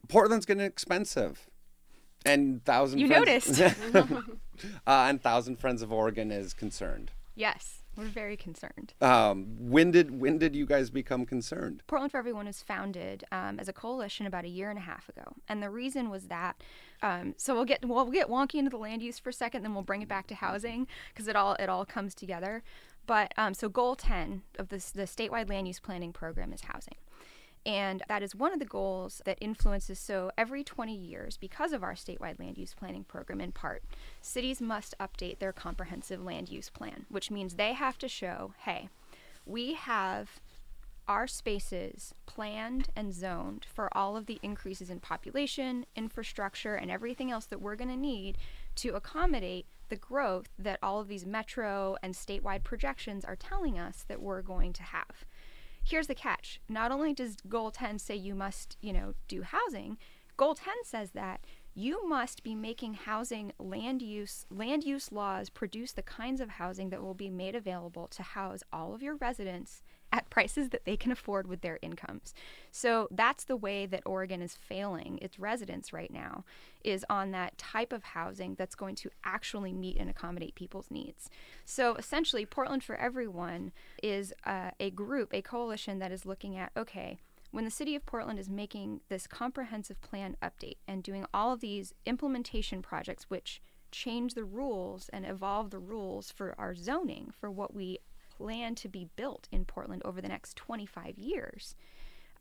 Portland's 0.07 0.45
getting 0.45 0.63
expensive, 0.63 1.50
and 2.25 2.63
Thousand 2.63 3.00
you 3.00 3.09
Friends, 3.09 3.59
noticed, 3.59 3.93
uh, 3.93 4.21
and 4.88 5.21
Thousand 5.21 5.57
Friends 5.57 5.81
of 5.81 5.91
Oregon 5.91 6.31
is 6.31 6.53
concerned. 6.53 7.12
Yes. 7.36 7.78
We're 8.00 8.06
very 8.06 8.38
concerned. 8.38 8.94
Um, 9.01 9.58
when 9.60 9.91
did 9.91 10.22
when 10.22 10.38
did 10.38 10.56
you 10.56 10.65
guys 10.65 10.89
become 10.89 11.25
concerned? 11.25 11.84
Portland 11.86 12.12
for 12.12 12.18
Everyone 12.18 12.46
was 12.46 12.63
founded 12.63 13.25
um, 13.32 13.60
as 13.60 13.68
a 13.68 13.74
coalition 13.74 14.25
about 14.25 14.46
a 14.46 14.48
year 14.48 14.70
and 14.70 14.79
a 14.79 14.82
half 14.82 15.10
ago, 15.10 15.34
and 15.50 15.62
the 15.62 15.70
reason 15.70 16.10
was 16.10 16.27
that. 16.27 16.63
Um, 17.01 17.36
so 17.36 17.53
we'll 17.53 17.65
get 17.65 17.84
we'll 17.86 18.06
get 18.06 18.29
wonky 18.29 18.56
into 18.56 18.70
the 18.70 18.77
land 18.77 19.03
use 19.03 19.20
for 19.20 19.29
a 19.29 19.34
second, 19.34 19.63
then 19.63 19.74
we'll 19.74 19.84
bring 19.84 20.01
it 20.01 20.08
back 20.08 20.27
to 20.27 20.36
housing 20.36 20.88
because 21.13 21.27
it 21.27 21.36
all 21.36 21.56
it 21.56 21.68
all 21.68 21.86
comes 21.86 22.15
together. 22.15 22.63
But 23.06 23.34
um, 23.38 23.53
so 23.53 23.68
goal 23.68 23.98
ten 23.98 24.44
of 24.58 24.70
this 24.70 24.91
the 24.91 25.03
statewide 25.03 25.50
land 25.50 25.68
use 25.68 25.82
planning 25.82 26.13
program 26.13 26.53
is 26.53 26.62
housing. 26.62 26.96
And 27.65 28.01
that 28.07 28.23
is 28.23 28.35
one 28.35 28.53
of 28.53 28.59
the 28.59 28.65
goals 28.65 29.21
that 29.25 29.37
influences. 29.41 29.99
So, 29.99 30.31
every 30.37 30.63
20 30.63 30.95
years, 30.95 31.37
because 31.37 31.73
of 31.73 31.83
our 31.83 31.93
statewide 31.93 32.39
land 32.39 32.57
use 32.57 32.73
planning 32.73 33.03
program, 33.03 33.41
in 33.41 33.51
part, 33.51 33.83
cities 34.21 34.61
must 34.61 34.95
update 34.99 35.39
their 35.39 35.51
comprehensive 35.51 36.23
land 36.23 36.49
use 36.49 36.69
plan, 36.69 37.05
which 37.09 37.29
means 37.29 37.55
they 37.55 37.73
have 37.73 37.97
to 37.99 38.07
show 38.07 38.53
hey, 38.65 38.89
we 39.45 39.73
have 39.73 40.39
our 41.07 41.25
spaces 41.25 42.13
planned 42.27 42.87
and 42.95 43.11
zoned 43.13 43.65
for 43.73 43.89
all 43.97 44.15
of 44.15 44.27
the 44.27 44.39
increases 44.43 44.91
in 44.91 44.99
population, 44.99 45.85
infrastructure, 45.95 46.75
and 46.75 46.91
everything 46.91 47.31
else 47.31 47.47
that 47.47 47.59
we're 47.59 47.75
going 47.75 47.89
to 47.89 47.97
need 47.97 48.37
to 48.75 48.95
accommodate 48.95 49.65
the 49.89 49.95
growth 49.95 50.49
that 50.59 50.77
all 50.83 50.99
of 50.99 51.07
these 51.07 51.25
metro 51.25 51.97
and 52.03 52.13
statewide 52.13 52.63
projections 52.63 53.25
are 53.25 53.35
telling 53.35 53.79
us 53.79 54.05
that 54.07 54.21
we're 54.21 54.43
going 54.43 54.71
to 54.71 54.83
have 54.83 55.25
here's 55.89 56.08
the 56.08 56.15
catch. 56.15 56.62
Not 56.69 56.91
only 56.91 57.13
does 57.13 57.38
goal 57.48 57.72
10 57.72 58.00
say 58.00 58.15
you 58.15 58.36
must, 58.36 58.77
you 58.81 58.93
know, 58.93 59.13
do 59.27 59.41
housing, 59.41 59.98
goal 60.38 60.55
10 60.55 60.74
says 60.84 61.12
that 61.12 61.41
you 61.74 62.08
must 62.08 62.43
be 62.43 62.55
making 62.55 62.93
housing 62.93 63.51
land 63.60 64.01
use 64.01 64.46
land 64.50 64.84
use 64.84 65.12
laws 65.12 65.50
produce 65.50 65.91
the 65.91 66.01
kinds 66.01 66.41
of 66.41 66.50
housing 66.50 66.89
that 66.89 67.01
will 67.01 67.13
be 67.13 67.29
made 67.29 67.55
available 67.55 68.08
to 68.08 68.24
house 68.24 68.62
all 68.74 68.93
of 68.93 69.03
your 69.03 69.15
residents 69.15 69.84
at 70.11 70.29
prices 70.29 70.69
that 70.69 70.85
they 70.85 70.97
can 70.97 71.11
afford 71.11 71.47
with 71.47 71.61
their 71.61 71.79
incomes. 71.81 72.33
So 72.71 73.07
that's 73.11 73.43
the 73.43 73.57
way 73.57 73.85
that 73.85 74.03
Oregon 74.05 74.41
is 74.41 74.55
failing 74.55 75.19
its 75.21 75.39
residents 75.39 75.93
right 75.93 76.11
now 76.11 76.43
is 76.83 77.05
on 77.09 77.31
that 77.31 77.57
type 77.57 77.91
of 77.91 78.03
housing 78.03 78.55
that's 78.55 78.75
going 78.75 78.95
to 78.95 79.09
actually 79.23 79.73
meet 79.73 79.97
and 79.97 80.09
accommodate 80.09 80.55
people's 80.55 80.89
needs. 80.89 81.29
So 81.65 81.95
essentially 81.95 82.45
Portland 82.45 82.83
for 82.83 82.95
Everyone 82.95 83.71
is 84.01 84.33
uh, 84.45 84.71
a 84.79 84.89
group, 84.91 85.33
a 85.33 85.41
coalition 85.41 85.99
that 85.99 86.11
is 86.11 86.25
looking 86.25 86.57
at 86.57 86.71
okay, 86.75 87.17
when 87.51 87.65
the 87.65 87.71
city 87.71 87.95
of 87.95 88.05
Portland 88.05 88.39
is 88.39 88.49
making 88.49 89.01
this 89.09 89.25
comprehensive 89.25 89.99
plan 90.01 90.37
update 90.41 90.77
and 90.87 91.01
doing 91.01 91.25
all 91.33 91.51
of 91.51 91.61
these 91.61 91.93
implementation 92.05 92.81
projects, 92.81 93.29
which 93.29 93.61
change 93.91 94.35
the 94.35 94.43
rules 94.43 95.09
and 95.09 95.25
evolve 95.25 95.71
the 95.71 95.79
rules 95.79 96.31
for 96.31 96.53
our 96.59 96.75
zoning 96.75 97.33
for 97.39 97.49
what 97.49 97.73
we 97.73 97.97
plan 98.39 98.75
to 98.75 98.88
be 98.88 99.08
built 99.15 99.48
in 99.51 99.65
Portland 99.65 100.01
over 100.05 100.22
the 100.22 100.27
next 100.27 100.55
25 100.55 101.17
years, 101.17 101.75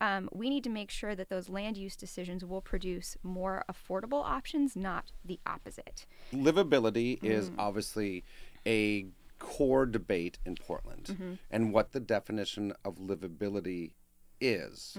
um, 0.00 0.28
we 0.33 0.49
need 0.49 0.62
to 0.64 0.71
make 0.71 0.90
sure 0.90 1.14
that 1.17 1.28
those 1.28 1.49
land 1.49 1.76
use 1.76 1.97
decisions 1.97 2.45
will 2.45 2.61
produce 2.62 3.17
more 3.23 3.64
affordable 3.71 4.25
options, 4.25 4.76
not 4.76 5.11
the 5.25 5.40
opposite. 5.45 6.07
Livability 6.33 7.19
is 7.23 7.50
obviously 7.59 8.25
a 8.67 9.07
core 9.40 9.87
debate 9.87 10.38
in 10.45 10.55
Portland 10.55 11.38
and 11.50 11.73
what 11.73 11.93
the 11.93 12.00
definition 12.00 12.73
of 12.85 12.97
livability 12.97 13.93
is. 14.40 14.99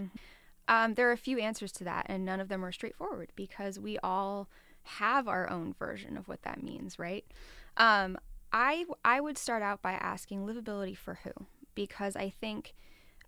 Um, 0.68 0.96
there 0.96 1.10
are 1.10 1.13
a 1.13 1.18
few 1.18 1.39
answers 1.39 1.72
to 1.74 1.84
that, 1.86 2.06
and 2.10 2.25
none 2.25 2.39
of 2.41 2.50
them 2.50 2.63
are 2.63 2.72
straightforward 2.72 3.32
because 3.36 3.79
we 3.79 3.98
all 4.03 4.50
have 4.84 5.27
our 5.27 5.50
own 5.50 5.74
version 5.79 6.18
of 6.18 6.27
what 6.27 6.41
that 6.44 6.62
means, 6.62 7.00
right? 7.00 7.25
Um, 7.77 8.18
I 8.51 8.86
I 9.03 9.22
would 9.22 9.38
start 9.38 9.63
out 9.63 9.82
by 9.82 9.94
asking 9.94 10.46
livability 10.46 10.98
for 10.98 11.20
who, 11.24 11.32
because 11.75 12.15
I 12.15 12.29
think 12.29 12.74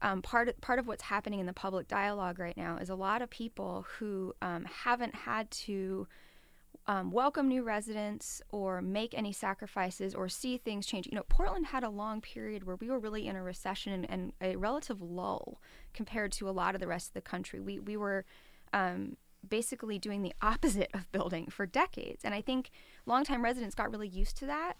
um, 0.02 0.22
part 0.22 0.50
of, 0.50 0.60
part 0.62 0.80
of 0.80 0.88
what's 0.88 1.04
happening 1.04 1.40
in 1.40 1.46
the 1.46 1.54
public 1.54 1.88
dialogue 1.88 2.40
right 2.40 2.58
now 2.58 2.78
is 2.78 2.90
a 2.90 2.96
lot 2.96 3.22
of 3.22 3.30
people 3.30 3.86
who 3.98 4.34
um, 4.42 4.66
haven't 4.66 5.14
had 5.14 5.52
to 5.52 6.08
um, 6.88 7.12
welcome 7.12 7.48
new 7.48 7.64
residents 7.64 8.42
or 8.50 8.82
make 8.82 9.14
any 9.14 9.32
sacrifices 9.32 10.16
or 10.16 10.28
see 10.28 10.58
things 10.58 10.88
change. 10.88 11.06
You 11.06 11.16
know, 11.16 11.26
Portland 11.30 11.68
had 11.68 11.84
a 11.84 11.90
long 11.90 12.22
period 12.22 12.64
where 12.64 12.76
we 12.78 12.90
were 12.90 13.00
really 13.00 13.28
in 13.28 13.36
a 13.36 13.44
recession 13.44 14.06
and, 14.06 14.34
a 14.42 14.56
relative 14.56 15.02
lull 15.02 15.62
compared 15.94 16.32
to 16.34 16.50
a 16.50 16.52
lot 16.52 16.74
of 16.74 16.82
the 16.82 16.88
rest 16.88 17.10
of 17.10 17.14
the 17.14 17.22
country. 17.22 17.60
We 17.60 17.80
we 17.80 17.96
were 17.98 18.26
um, 18.74 19.18
basically 19.48 20.00
doing 20.00 20.24
the 20.24 20.34
opposite 20.42 20.90
of 20.94 21.12
building 21.12 21.48
for 21.52 21.68
decades, 21.68 22.26
and 22.26 22.34
I 22.34 22.42
think 22.42 22.72
longtime 23.06 23.44
residents 23.44 23.76
got 23.76 23.92
really 23.92 24.08
used 24.08 24.38
to 24.38 24.48
that. 24.48 24.74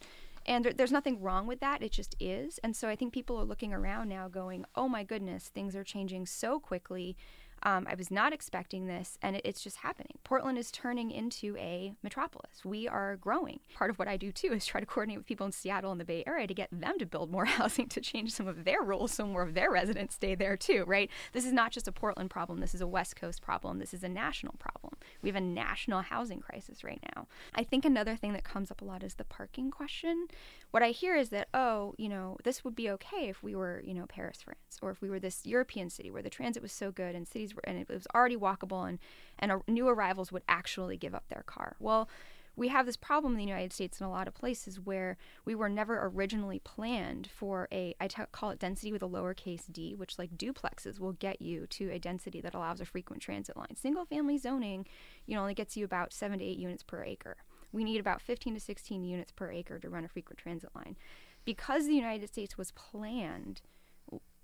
And 0.46 0.66
there, 0.66 0.74
there's 0.74 0.92
nothing 0.92 1.22
wrong 1.22 1.48
with 1.48 1.60
that. 1.60 1.84
It 1.84 1.92
just 1.92 2.16
is. 2.20 2.60
And 2.64 2.76
so 2.76 2.90
I 2.90 2.96
think 2.96 3.14
people 3.14 3.40
are 3.40 3.46
looking 3.46 3.74
around 3.74 4.10
now 4.10 4.28
going, 4.28 4.66
oh 4.76 4.88
my 4.88 5.04
goodness, 5.04 5.50
things 5.50 5.76
are 5.76 5.84
changing 5.84 6.26
so 6.26 6.60
quickly. 6.60 7.16
Um, 7.64 7.88
I 7.90 7.96
was 7.96 8.10
not 8.10 8.34
expecting 8.34 8.88
this, 8.88 9.18
and 9.22 9.36
it, 9.36 9.42
it's 9.46 9.62
just 9.62 9.78
happening. 9.78 10.18
Portland 10.24 10.58
is 10.58 10.72
turning 10.72 11.12
into 11.12 11.56
a 11.58 11.94
metropolis. 12.02 12.66
We 12.66 12.88
are 12.88 13.18
growing. 13.18 13.60
Part 13.76 13.90
of 13.90 14.00
what 14.00 14.08
I 14.08 14.18
do 14.18 14.32
too 14.32 14.54
is 14.54 14.66
try 14.66 14.80
to 14.80 14.86
coordinate 14.86 15.20
with 15.20 15.28
people 15.28 15.46
in 15.46 15.52
Seattle 15.52 15.92
and 15.92 16.00
the 16.00 16.06
Bay 16.06 16.24
Area 16.26 16.48
to 16.48 16.54
get 16.54 16.70
them 16.72 16.98
to 17.00 17.06
build 17.06 17.32
more 17.32 17.46
housing 17.62 17.88
to 17.90 18.02
change 18.02 18.32
some 18.32 18.48
of 18.48 18.64
their 18.64 18.82
rules 18.82 19.12
so 19.12 19.26
more 19.26 19.44
of 19.44 19.54
their 19.54 19.72
residents 19.72 20.16
stay 20.16 20.36
there 20.36 20.58
too, 20.58 20.84
right? 20.88 21.10
This 21.34 21.46
is 21.46 21.54
not 21.54 21.72
just 21.72 21.88
a 21.88 21.92
Portland 21.92 22.30
problem. 22.30 22.60
This 22.60 22.74
is 22.76 22.82
a 22.82 22.88
West 22.88 23.16
Coast 23.16 23.42
problem. 23.42 23.80
This 23.80 23.94
is 23.94 24.04
a 24.04 24.10
national 24.10 24.56
problem. 24.60 24.96
We 25.22 25.30
have 25.30 25.36
a 25.36 25.42
national 25.42 26.02
housing 26.02 26.40
crisis 26.40 26.84
right 26.84 27.02
now. 27.16 27.28
I 27.54 27.64
think 27.64 27.86
another 27.86 28.16
thing 28.16 28.34
that 28.34 28.44
comes 28.44 28.72
up 28.72 28.82
a 28.82 28.86
lot 28.86 29.04
is 29.04 29.16
the 29.16 29.24
parking 29.24 29.72
question. 29.72 30.28
What 30.72 30.84
I 30.84 30.92
hear 30.92 31.16
is 31.16 31.30
that, 31.30 31.50
oh, 31.54 31.94
you 31.98 32.08
know, 32.08 32.38
this 32.44 32.64
would 32.64 32.76
be 32.76 32.90
okay 32.92 33.28
if 33.28 33.44
we 33.44 33.56
were, 33.56 33.82
you 33.86 33.94
know, 33.94 34.06
Paris, 34.08 34.42
France, 34.42 34.80
or 34.82 34.90
if 34.90 35.02
we 35.02 35.10
were 35.10 35.20
this 35.20 35.46
European 35.46 35.90
city 35.90 36.10
where 36.10 36.22
the 36.24 36.30
transit 36.30 36.64
was 36.64 36.72
so 36.72 36.92
good 36.92 37.14
and 37.14 37.28
cities 37.28 37.54
were, 37.54 37.64
and 37.66 37.78
it 37.78 37.90
was 37.90 38.08
already 38.16 38.38
walkable 38.38 38.88
and, 38.88 38.98
and 39.38 39.62
new 39.68 39.88
arrivals 39.88 40.32
would 40.32 40.44
actually 40.48 40.96
give 40.96 41.14
up 41.14 41.26
their 41.28 41.44
car. 41.46 41.76
Well, 41.80 42.10
we 42.56 42.68
have 42.68 42.86
this 42.86 42.98
problem 42.98 43.34
in 43.34 43.38
the 43.38 43.46
United 43.46 43.72
States 43.72 44.00
in 44.00 44.06
a 44.06 44.10
lot 44.12 44.28
of 44.28 44.34
places 44.34 44.80
where 44.80 45.18
we 45.46 45.56
were 45.56 45.70
never 45.70 46.06
originally 46.06 46.60
planned 46.60 47.30
for 47.34 47.68
a, 47.72 47.96
I 48.00 48.08
t- 48.08 48.24
call 48.32 48.50
it 48.52 48.60
density 48.60 48.92
with 48.92 49.02
a 49.04 49.08
lowercase 49.08 49.72
d, 49.72 49.96
which 49.96 50.20
like 50.20 50.38
duplexes 50.38 51.00
will 51.00 51.14
get 51.14 51.42
you 51.42 51.66
to 51.68 51.90
a 51.90 52.00
density 52.00 52.42
that 52.42 52.54
allows 52.54 52.82
a 52.82 52.86
frequent 52.86 53.22
transit 53.22 53.56
line. 53.56 53.76
Single 53.76 54.06
family 54.06 54.38
zoning, 54.38 54.86
you 55.26 55.36
know, 55.36 55.42
only 55.42 55.54
gets 55.54 55.78
you 55.78 55.86
about 55.86 56.14
seven 56.14 56.40
to 56.40 56.46
eight 56.46 56.58
units 56.58 56.84
per 56.84 57.04
acre. 57.04 57.38
We 57.72 57.84
need 57.84 58.00
about 58.00 58.22
15 58.22 58.56
to 58.56 58.60
16 58.60 59.04
units 59.04 59.32
per 59.32 59.52
acre 59.52 59.80
to 59.80 59.90
run 59.90 60.06
a 60.06 60.10
frequent 60.10 60.40
transit 60.40 60.70
line. 60.76 60.98
Because 61.46 61.88
the 61.88 61.96
United 61.96 62.30
States 62.30 62.58
was 62.58 62.72
planned 62.72 63.62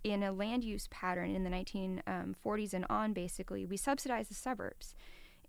in 0.04 0.24
a 0.24 0.32
land 0.32 0.64
use 0.64 0.88
pattern 0.90 1.36
in 1.36 1.44
the 1.44 1.50
1940s 1.50 2.04
um, 2.08 2.36
and 2.74 2.86
on, 2.90 3.14
basically, 3.14 3.66
we 3.66 3.78
subsidized 3.78 4.30
the 4.30 4.36
suburbs. 4.36 4.96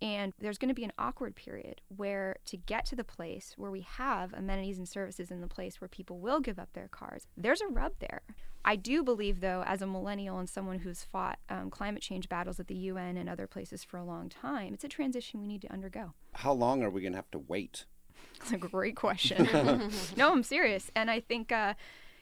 And 0.01 0.33
there's 0.39 0.59
going 0.59 0.69
to 0.69 0.75
be 0.75 0.85
an 0.85 0.93
awkward 0.99 1.35
period 1.35 1.81
where 1.95 2.37
to 2.47 2.57
get 2.57 2.85
to 2.87 2.97
the 2.97 3.03
place 3.03 3.55
where 3.57 3.71
we 3.71 3.81
have 3.81 4.33
amenities 4.33 4.79
and 4.79 4.89
services 4.89 5.31
in 5.31 5.41
the 5.41 5.49
place 5.49 5.81
where 5.81 5.89
people 5.89 6.19
will 6.21 6.41
give 6.41 6.59
up 6.59 6.73
their 6.73 6.89
cars, 6.89 7.27
there's 7.37 7.61
a 7.61 7.67
rub 7.67 7.93
there. 7.99 8.23
I 8.65 8.77
do 8.77 9.03
believe, 9.03 9.41
though, 9.41 9.63
as 9.67 9.83
a 9.83 9.87
millennial 9.87 10.39
and 10.39 10.49
someone 10.49 10.81
who's 10.81 11.03
fought 11.03 11.39
um, 11.49 11.71
climate 11.71 12.03
change 12.03 12.29
battles 12.29 12.61
at 12.61 12.69
the 12.69 12.75
UN 12.75 13.17
and 13.17 13.29
other 13.29 13.47
places 13.47 13.83
for 13.83 13.97
a 13.97 14.05
long 14.05 14.29
time, 14.29 14.75
it's 14.75 14.85
a 14.85 14.89
transition 14.89 15.41
we 15.41 15.49
need 15.49 15.63
to 15.63 15.73
undergo. 15.73 16.13
How 16.35 16.53
long 16.53 16.83
are 16.83 16.91
we 16.91 17.01
going 17.01 17.13
to 17.13 17.19
have 17.19 17.31
to 17.33 17.39
wait? 17.39 17.87
That's 18.39 18.53
a 18.53 18.59
great 18.59 18.97
question. 18.97 19.49
no, 20.17 20.33
I'm 20.33 20.43
serious. 20.43 20.91
And 20.95 21.11
I 21.11 21.21
think 21.21 21.51
uh, 21.51 21.75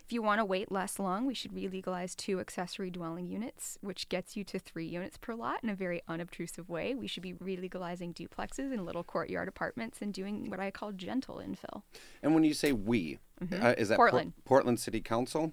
if 0.06 0.12
you 0.12 0.22
want 0.22 0.38
to 0.38 0.44
wait 0.44 0.70
less 0.70 1.00
long, 1.00 1.26
we 1.26 1.34
should 1.34 1.52
re-legalize 1.52 2.14
two 2.14 2.38
accessory 2.38 2.90
dwelling 2.90 3.26
units, 3.26 3.76
which 3.80 4.08
gets 4.08 4.36
you 4.36 4.44
to 4.44 4.56
three 4.56 4.86
units 4.86 5.16
per 5.16 5.34
lot 5.34 5.64
in 5.64 5.68
a 5.68 5.74
very 5.74 6.00
unobtrusive 6.06 6.68
way. 6.68 6.94
We 6.94 7.08
should 7.08 7.24
be 7.24 7.32
re-legalizing 7.32 8.14
duplexes 8.14 8.72
and 8.72 8.86
little 8.86 9.02
courtyard 9.02 9.48
apartments 9.48 10.00
and 10.00 10.14
doing 10.14 10.48
what 10.48 10.60
I 10.60 10.70
call 10.70 10.92
gentle 10.92 11.42
infill. 11.44 11.82
And 12.22 12.34
when 12.34 12.44
you 12.44 12.54
say 12.54 12.70
we, 12.70 13.18
uh, 13.52 13.74
is 13.76 13.88
that 13.88 13.96
Por- 13.96 14.10
Portland. 14.10 14.32
Portland 14.44 14.78
City 14.78 15.00
Council? 15.00 15.52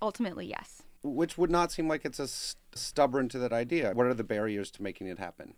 Ultimately, 0.00 0.46
yes. 0.46 0.84
Which 1.02 1.36
would 1.36 1.50
not 1.50 1.70
seem 1.70 1.86
like 1.86 2.06
it's 2.06 2.18
as 2.18 2.30
st- 2.30 2.56
stubborn 2.74 3.28
to 3.28 3.38
that 3.40 3.52
idea. 3.52 3.92
What 3.92 4.06
are 4.06 4.14
the 4.14 4.24
barriers 4.24 4.70
to 4.70 4.82
making 4.82 5.08
it 5.08 5.18
happen? 5.18 5.52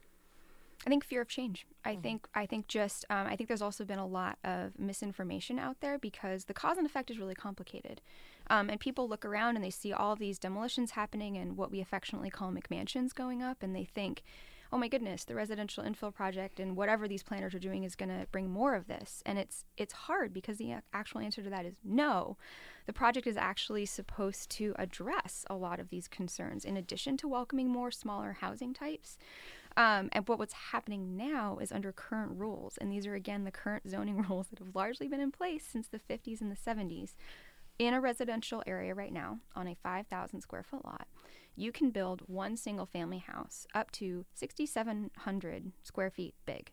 I 0.86 0.90
think 0.90 1.04
fear 1.04 1.22
of 1.22 1.28
change. 1.28 1.66
I 1.84 1.96
think 1.96 2.26
I 2.34 2.46
think 2.46 2.68
just 2.68 3.06
um, 3.08 3.26
I 3.26 3.36
think 3.36 3.48
there's 3.48 3.62
also 3.62 3.84
been 3.84 3.98
a 3.98 4.06
lot 4.06 4.38
of 4.44 4.78
misinformation 4.78 5.58
out 5.58 5.80
there 5.80 5.98
because 5.98 6.44
the 6.44 6.54
cause 6.54 6.76
and 6.76 6.86
effect 6.86 7.10
is 7.10 7.18
really 7.18 7.34
complicated, 7.34 8.02
um, 8.48 8.68
and 8.68 8.78
people 8.78 9.08
look 9.08 9.24
around 9.24 9.56
and 9.56 9.64
they 9.64 9.70
see 9.70 9.92
all 9.92 10.14
these 10.14 10.38
demolitions 10.38 10.92
happening 10.92 11.36
and 11.36 11.56
what 11.56 11.70
we 11.70 11.80
affectionately 11.80 12.30
call 12.30 12.52
McMansions 12.52 13.14
going 13.14 13.42
up, 13.42 13.62
and 13.62 13.74
they 13.74 13.84
think, 13.84 14.22
oh 14.72 14.78
my 14.78 14.88
goodness, 14.88 15.24
the 15.24 15.34
residential 15.34 15.84
infill 15.84 16.12
project 16.12 16.58
and 16.58 16.76
whatever 16.76 17.06
these 17.06 17.22
planners 17.22 17.54
are 17.54 17.60
doing 17.60 17.84
is 17.84 17.94
going 17.94 18.08
to 18.08 18.26
bring 18.32 18.50
more 18.50 18.74
of 18.74 18.86
this, 18.86 19.22
and 19.24 19.38
it's 19.38 19.64
it's 19.78 19.92
hard 19.94 20.34
because 20.34 20.58
the 20.58 20.74
actual 20.92 21.20
answer 21.20 21.42
to 21.42 21.50
that 21.50 21.64
is 21.64 21.76
no. 21.82 22.36
The 22.86 22.92
project 22.92 23.26
is 23.26 23.38
actually 23.38 23.86
supposed 23.86 24.50
to 24.50 24.74
address 24.78 25.46
a 25.48 25.54
lot 25.54 25.80
of 25.80 25.88
these 25.88 26.08
concerns 26.08 26.66
in 26.66 26.76
addition 26.76 27.16
to 27.18 27.28
welcoming 27.28 27.68
more 27.68 27.90
smaller 27.90 28.36
housing 28.40 28.74
types. 28.74 29.16
Um, 29.76 30.08
and 30.12 30.24
but 30.24 30.38
what's 30.38 30.52
happening 30.52 31.16
now 31.16 31.58
is 31.60 31.72
under 31.72 31.92
current 31.92 32.38
rules, 32.38 32.76
and 32.78 32.92
these 32.92 33.06
are 33.06 33.14
again 33.14 33.44
the 33.44 33.50
current 33.50 33.88
zoning 33.88 34.22
rules 34.28 34.48
that 34.48 34.58
have 34.58 34.74
largely 34.74 35.08
been 35.08 35.20
in 35.20 35.32
place 35.32 35.64
since 35.66 35.88
the 35.88 35.98
50s 35.98 36.40
and 36.40 36.50
the 36.50 36.56
70s. 36.56 37.14
In 37.76 37.92
a 37.92 38.00
residential 38.00 38.62
area 38.68 38.94
right 38.94 39.12
now, 39.12 39.40
on 39.56 39.66
a 39.66 39.74
5,000 39.74 40.40
square 40.40 40.62
foot 40.62 40.84
lot, 40.84 41.08
you 41.56 41.72
can 41.72 41.90
build 41.90 42.22
one 42.26 42.56
single 42.56 42.86
family 42.86 43.18
house 43.18 43.66
up 43.74 43.90
to 43.92 44.24
6,700 44.34 45.72
square 45.82 46.10
feet 46.10 46.34
big. 46.46 46.70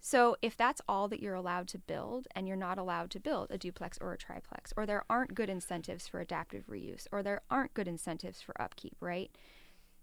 So, 0.00 0.36
if 0.40 0.56
that's 0.56 0.80
all 0.88 1.08
that 1.08 1.20
you're 1.20 1.34
allowed 1.34 1.68
to 1.68 1.78
build, 1.78 2.28
and 2.34 2.46
you're 2.46 2.56
not 2.56 2.78
allowed 2.78 3.10
to 3.10 3.20
build 3.20 3.50
a 3.50 3.58
duplex 3.58 3.98
or 4.00 4.12
a 4.12 4.18
triplex, 4.18 4.72
or 4.76 4.86
there 4.86 5.04
aren't 5.10 5.34
good 5.34 5.50
incentives 5.50 6.06
for 6.06 6.20
adaptive 6.20 6.66
reuse, 6.66 7.06
or 7.10 7.22
there 7.22 7.42
aren't 7.50 7.74
good 7.74 7.88
incentives 7.88 8.40
for 8.40 8.60
upkeep, 8.60 8.96
right? 9.00 9.30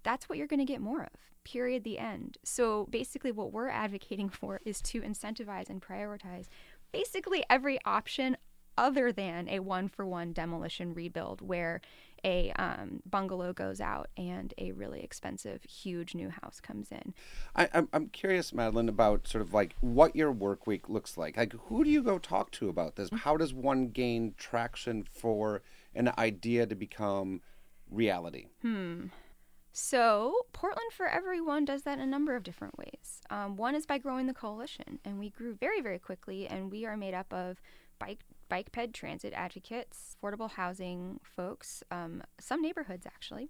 That's 0.03 0.29
what 0.29 0.37
you're 0.37 0.47
going 0.47 0.59
to 0.59 0.65
get 0.65 0.81
more 0.81 1.01
of, 1.01 1.09
period, 1.43 1.83
the 1.83 1.99
end. 1.99 2.37
So, 2.43 2.87
basically, 2.89 3.31
what 3.31 3.51
we're 3.51 3.69
advocating 3.69 4.29
for 4.39 4.61
is 4.65 4.81
to 4.83 5.01
incentivize 5.01 5.69
and 5.69 5.81
prioritize 5.81 6.47
basically 6.91 7.43
every 7.49 7.79
option 7.85 8.37
other 8.77 9.11
than 9.11 9.47
a 9.49 9.59
one 9.59 9.87
for 9.87 10.05
one 10.05 10.33
demolition 10.33 10.93
rebuild 10.93 11.41
where 11.41 11.81
a 12.25 12.51
um, 12.53 13.01
bungalow 13.05 13.53
goes 13.53 13.81
out 13.81 14.09
and 14.17 14.53
a 14.57 14.71
really 14.71 15.01
expensive, 15.01 15.63
huge 15.63 16.15
new 16.15 16.29
house 16.29 16.59
comes 16.61 16.91
in. 16.91 17.13
I, 17.55 17.67
I'm, 17.73 17.89
I'm 17.91 18.07
curious, 18.07 18.53
Madeline, 18.53 18.87
about 18.87 19.27
sort 19.27 19.41
of 19.41 19.53
like 19.53 19.75
what 19.81 20.15
your 20.15 20.31
work 20.31 20.65
week 20.65 20.87
looks 20.87 21.17
like. 21.17 21.35
Like, 21.35 21.53
who 21.67 21.83
do 21.83 21.89
you 21.89 22.01
go 22.01 22.17
talk 22.17 22.51
to 22.51 22.69
about 22.69 22.95
this? 22.95 23.09
How 23.11 23.35
does 23.37 23.53
one 23.53 23.89
gain 23.89 24.35
traction 24.37 25.03
for 25.11 25.61
an 25.93 26.11
idea 26.17 26.65
to 26.65 26.75
become 26.75 27.41
reality? 27.91 28.47
So, 29.75 30.45
Portland 30.53 30.91
for 30.91 31.07
Everyone 31.07 31.65
does 31.65 31.81
that 31.81 31.97
in 31.97 32.03
a 32.03 32.05
number 32.05 32.35
of 32.35 32.43
different 32.43 32.77
ways. 32.77 33.21
Um, 33.31 33.55
one 33.55 33.73
is 33.73 33.87
by 33.87 33.97
growing 33.97 34.27
the 34.27 34.33
coalition, 34.33 34.99
and 35.03 35.17
we 35.17 35.31
grew 35.31 35.55
very, 35.55 35.81
very 35.81 35.97
quickly, 35.97 36.47
and 36.47 36.71
we 36.71 36.85
are 36.85 36.95
made 36.95 37.15
up 37.15 37.33
of 37.33 37.59
bike 37.97 38.19
bike 38.49 38.71
ped 38.71 38.93
transit 38.93 39.33
advocates, 39.33 40.15
affordable 40.21 40.51
housing 40.51 41.19
folks, 41.23 41.81
um, 41.89 42.21
some 42.39 42.61
neighborhoods 42.61 43.07
actually, 43.07 43.49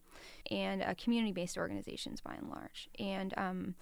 and 0.50 0.82
uh, 0.82 0.94
community-based 0.98 1.58
organizations 1.58 2.22
by 2.22 2.36
and 2.36 2.50
large. 2.50 2.88
And 2.98 3.34
um, 3.36 3.76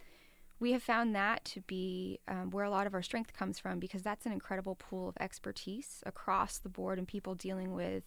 we 0.60 0.72
have 0.72 0.82
found 0.82 1.16
that 1.16 1.46
to 1.46 1.62
be 1.62 2.22
um, 2.28 2.50
where 2.50 2.66
a 2.66 2.72
lot 2.72 2.88
of 2.88 2.96
our 2.96 3.04
strength 3.04 3.34
comes 3.34 3.60
from 3.60 3.78
because 3.78 4.02
that's 4.02 4.26
an 4.26 4.32
incredible 4.32 4.74
pool 4.74 5.10
of 5.10 5.18
expertise 5.20 6.02
across 6.08 6.58
the 6.58 6.70
board 6.70 6.98
and 6.98 7.08
people 7.08 7.36
dealing 7.36 7.74
with 7.74 8.04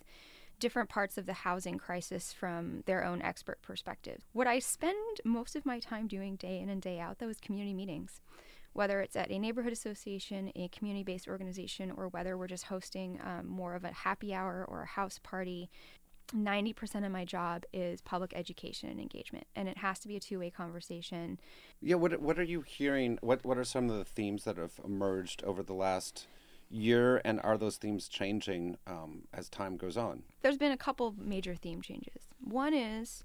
different 0.58 0.88
parts 0.88 1.18
of 1.18 1.26
the 1.26 1.32
housing 1.32 1.78
crisis 1.78 2.32
from 2.32 2.82
their 2.86 3.04
own 3.04 3.22
expert 3.22 3.60
perspective. 3.62 4.22
What 4.32 4.46
I 4.46 4.58
spend 4.58 5.20
most 5.24 5.56
of 5.56 5.66
my 5.66 5.78
time 5.78 6.06
doing 6.06 6.36
day 6.36 6.60
in 6.60 6.68
and 6.68 6.80
day 6.80 7.00
out, 7.00 7.18
though, 7.18 7.28
is 7.28 7.40
community 7.40 7.74
meetings. 7.74 8.20
Whether 8.72 9.00
it's 9.00 9.14
at 9.14 9.30
a 9.30 9.38
neighborhood 9.38 9.72
association, 9.72 10.50
a 10.56 10.68
community 10.68 11.04
based 11.04 11.28
organization, 11.28 11.92
or 11.96 12.08
whether 12.08 12.36
we're 12.36 12.48
just 12.48 12.64
hosting 12.64 13.20
um, 13.22 13.48
more 13.48 13.74
of 13.74 13.84
a 13.84 13.92
happy 13.92 14.34
hour 14.34 14.64
or 14.68 14.82
a 14.82 14.86
house 14.86 15.20
party, 15.22 15.70
90% 16.32 17.04
of 17.04 17.12
my 17.12 17.24
job 17.24 17.64
is 17.72 18.00
public 18.00 18.32
education 18.34 18.88
and 18.88 18.98
engagement 18.98 19.46
and 19.54 19.68
it 19.68 19.78
has 19.78 19.98
to 19.98 20.08
be 20.08 20.16
a 20.16 20.20
two-way 20.20 20.50
conversation 20.50 21.38
yeah 21.82 21.96
what, 21.96 22.18
what 22.20 22.38
are 22.38 22.44
you 22.44 22.62
hearing 22.62 23.18
what, 23.20 23.44
what 23.44 23.58
are 23.58 23.64
some 23.64 23.90
of 23.90 23.98
the 23.98 24.04
themes 24.04 24.44
that 24.44 24.56
have 24.56 24.80
emerged 24.84 25.44
over 25.44 25.62
the 25.62 25.74
last 25.74 26.26
year 26.70 27.20
and 27.24 27.40
are 27.42 27.56
those 27.56 27.76
themes 27.76 28.08
changing 28.08 28.76
um, 28.86 29.22
as 29.32 29.48
time 29.48 29.76
goes 29.76 29.96
on 29.96 30.22
there's 30.42 30.58
been 30.58 30.72
a 30.72 30.76
couple 30.76 31.14
major 31.18 31.54
theme 31.54 31.80
changes 31.80 32.22
one 32.40 32.74
is 32.74 33.24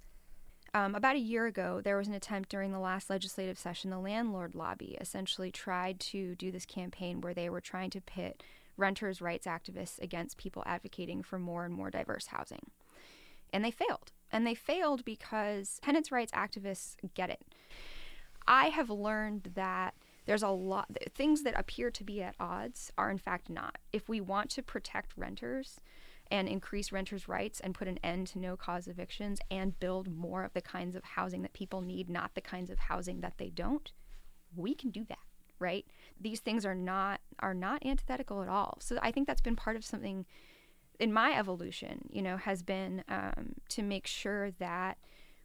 um, 0.76 0.94
about 0.94 1.16
a 1.16 1.20
year 1.20 1.48
ago, 1.48 1.82
there 1.84 1.98
was 1.98 2.08
an 2.08 2.14
attempt 2.14 2.48
during 2.48 2.72
the 2.72 2.80
last 2.80 3.10
legislative 3.10 3.58
session. 3.58 3.90
The 3.90 3.98
landlord 3.98 4.54
lobby 4.54 4.96
essentially 5.02 5.50
tried 5.50 6.00
to 6.02 6.36
do 6.36 6.52
this 6.52 6.68
campaign 6.68 7.22
where 7.22 7.34
they 7.34 7.50
were 7.50 7.60
trying 7.60 7.90
to 7.90 8.02
pit 8.02 8.44
renters' 8.78 9.20
rights 9.20 9.48
activists 9.48 10.00
against 10.00 10.38
people 10.38 10.62
advocating 10.68 11.24
for 11.24 11.40
more 11.40 11.66
and 11.66 11.74
more 11.74 11.90
diverse 11.90 12.28
housing 12.28 12.70
and 13.52 13.64
they 13.64 13.72
failed. 13.72 14.12
And 14.32 14.46
they 14.46 14.56
failed 14.56 15.06
because 15.06 15.80
tenants' 15.82 16.12
rights 16.12 16.32
activists 16.32 16.96
get 17.14 17.30
it. 17.30 17.42
I 18.48 18.68
have 18.68 18.90
learned 18.90 19.52
that 19.56 19.96
there's 20.30 20.44
a 20.44 20.50
lot 20.50 20.88
things 21.16 21.42
that 21.42 21.58
appear 21.58 21.90
to 21.90 22.04
be 22.04 22.22
at 22.22 22.36
odds 22.40 22.92
are 23.00 23.10
in 23.10 23.18
fact 23.18 23.50
not. 23.50 23.80
If 23.92 24.08
we 24.08 24.22
want 24.22 24.52
to 24.52 24.62
protect 24.62 25.18
renters 25.18 25.82
and 26.30 26.48
increase 26.48 26.92
renters' 26.92 27.28
rights 27.28 27.60
and 27.60 27.74
put 27.74 27.88
an 27.88 27.98
end 28.04 28.28
to 28.28 28.40
no 28.40 28.56
cause 28.56 28.88
evictions 28.88 29.40
and 29.50 29.80
build 29.80 30.08
more 30.08 30.44
of 30.44 30.54
the 30.54 30.62
kinds 30.62 30.96
of 30.96 31.04
housing 31.04 31.42
that 31.42 31.54
people 31.54 31.82
need, 31.82 32.12
not 32.12 32.36
the 32.36 32.42
kinds 32.42 32.70
of 32.70 32.78
housing 32.78 33.22
that 33.22 33.40
they 33.40 33.50
don't, 33.50 33.92
we 34.56 34.76
can 34.76 34.92
do 34.92 35.04
that 35.06 35.18
right 35.60 35.86
these 36.22 36.40
things 36.40 36.66
are 36.66 36.74
not 36.74 37.20
are 37.40 37.54
not 37.54 37.86
antithetical 37.86 38.42
at 38.42 38.48
all 38.48 38.78
so 38.80 38.98
i 39.02 39.12
think 39.12 39.28
that's 39.28 39.42
been 39.42 39.58
part 39.58 39.76
of 39.76 39.84
something 39.84 40.26
in 41.00 41.14
my 41.14 41.38
evolution, 41.38 42.10
you 42.12 42.22
know, 42.22 42.38
has 42.38 42.62
been 42.62 43.04
um, 43.08 43.56
to 43.70 43.82
make 43.82 44.06
sure 44.06 44.52
that 44.60 44.98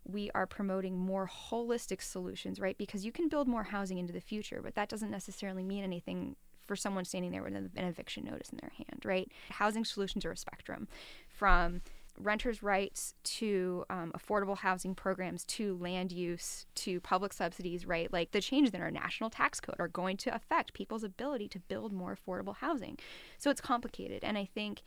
we 0.05 0.31
are 0.35 0.47
promoting 0.47 0.99
more 0.99 1.29
holistic 1.51 2.03
solutions, 2.03 2.61
right? 2.61 2.77
Because 2.77 3.05
you 3.05 3.13
can 3.13 3.29
build 3.29 3.49
more 3.49 3.65
housing 3.65 3.99
into 3.99 4.13
the 4.13 4.21
future, 4.21 4.61
but 4.63 4.75
that 4.75 4.89
doesn't 4.89 5.11
necessarily 5.11 5.65
mean 5.65 5.85
anything 5.85 6.37
for 6.67 6.77
someone 6.77 7.05
standing 7.05 7.31
there 7.31 7.43
with 7.43 7.55
an 7.55 7.71
eviction 7.77 8.25
notice 8.25 8.51
in 8.51 8.59
their 8.61 8.73
hand, 8.77 9.03
right? 9.05 9.31
Housing 9.51 9.85
solutions 9.85 10.25
are 10.25 10.33
a 10.33 10.37
spectrum 10.37 10.89
from 11.29 11.83
renters' 12.19 12.63
rights 12.63 13.15
to 13.25 13.85
um, 13.91 14.13
affordable 14.17 14.57
housing 14.59 14.95
programs 14.95 15.45
to 15.45 15.77
land 15.79 16.13
use 16.13 16.67
to 16.75 17.01
public 17.01 17.33
subsidies, 17.33 17.87
right? 17.87 18.13
Like 18.13 18.31
the 18.31 18.41
changes 18.41 18.73
in 18.73 18.81
our 18.81 18.91
national 18.91 19.31
tax 19.31 19.61
code 19.61 19.77
are 19.79 19.89
going 19.89 20.17
to 20.19 20.35
affect 20.35 20.75
people's 20.75 21.05
ability 21.05 21.49
to 21.49 21.59
build 21.59 21.93
more 21.93 22.17
affordable 22.17 22.57
housing. 22.57 22.99
So 23.39 23.51
it's 23.51 23.61
complicated. 23.61 24.23
And 24.23 24.39
I 24.39 24.45
think 24.45 24.83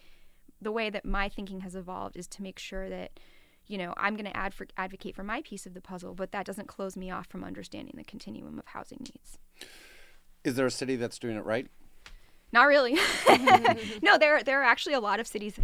the 0.62 0.71
way 0.71 0.89
that 0.89 1.06
my 1.06 1.30
thinking 1.30 1.62
has 1.62 1.75
evolved 1.75 2.17
is 2.17 2.27
to 2.27 2.41
make 2.41 2.60
sure 2.60 2.89
that 2.89 3.19
you 3.67 3.77
know 3.77 3.93
i'm 3.97 4.15
going 4.15 4.25
to 4.25 4.36
adv- 4.38 4.62
advocate 4.77 5.15
for 5.15 5.23
my 5.23 5.41
piece 5.41 5.65
of 5.65 5.73
the 5.73 5.82
puzzle 5.82 6.13
but 6.13 6.32
that 6.32 6.45
doesn't 6.45 6.67
close 6.67 6.95
me 6.95 7.12
off 7.12 7.27
from 7.27 7.43
understanding 7.43 7.93
the 7.97 8.03
continuum 8.03 8.58
of 8.60 8.65
housing 8.67 8.99
needs. 8.99 9.38
Is 10.43 10.56
there 10.56 10.65
a 10.65 10.71
city 10.71 10.95
that's 10.95 11.19
doing 11.19 11.36
it 11.36 11.43
right? 11.43 11.67
Not 12.53 12.67
really. 12.67 12.97
No 14.01 14.17
there 14.17 14.43
there 14.43 14.62
are 14.62 14.65
actually 14.65 14.93
a 14.93 14.99
lot 14.99 15.19
of 15.19 15.27
cities 15.27 15.60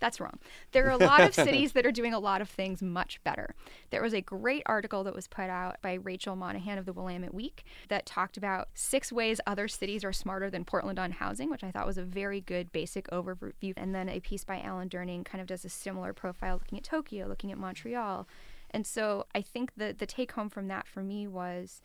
that's 0.00 0.20
wrong. 0.20 0.38
There 0.72 0.86
are 0.86 0.90
a 0.90 0.96
lot 0.96 1.22
of 1.22 1.34
cities 1.46 1.72
that 1.72 1.86
are 1.86 1.92
doing 1.92 2.12
a 2.12 2.18
lot 2.18 2.40
of 2.40 2.48
things 2.48 2.82
much 2.82 3.22
better. 3.24 3.54
There 3.90 4.02
was 4.02 4.14
a 4.14 4.20
great 4.20 4.62
article 4.66 5.04
that 5.04 5.14
was 5.14 5.28
put 5.28 5.50
out 5.50 5.80
by 5.82 5.94
Rachel 5.94 6.36
Monahan 6.36 6.78
of 6.78 6.86
the 6.86 6.92
Willamette 6.92 7.34
Week 7.34 7.64
that 7.88 8.06
talked 8.06 8.36
about 8.36 8.68
six 8.74 9.12
ways 9.12 9.40
other 9.46 9.68
cities 9.68 10.04
are 10.04 10.12
smarter 10.12 10.50
than 10.50 10.64
Portland 10.64 10.98
on 10.98 11.12
housing, 11.12 11.50
which 11.50 11.64
I 11.64 11.70
thought 11.70 11.86
was 11.86 11.98
a 11.98 12.02
very 12.02 12.40
good 12.40 12.72
basic 12.72 13.08
overview. 13.08 13.72
And 13.76 13.94
then 13.94 14.08
a 14.08 14.20
piece 14.20 14.44
by 14.44 14.60
Alan 14.60 14.88
Durning 14.88 15.24
kind 15.24 15.40
of 15.40 15.46
does 15.46 15.64
a 15.64 15.68
similar 15.68 16.12
profile 16.12 16.54
looking 16.54 16.78
at 16.78 16.84
Tokyo, 16.84 17.26
looking 17.26 17.52
at 17.52 17.58
Montreal. 17.58 18.26
And 18.70 18.86
so 18.86 19.26
I 19.34 19.40
think 19.40 19.72
the 19.76 19.94
the 19.96 20.04
take 20.04 20.32
home 20.32 20.50
from 20.50 20.66
that 20.68 20.88
for 20.88 21.02
me 21.02 21.28
was 21.28 21.80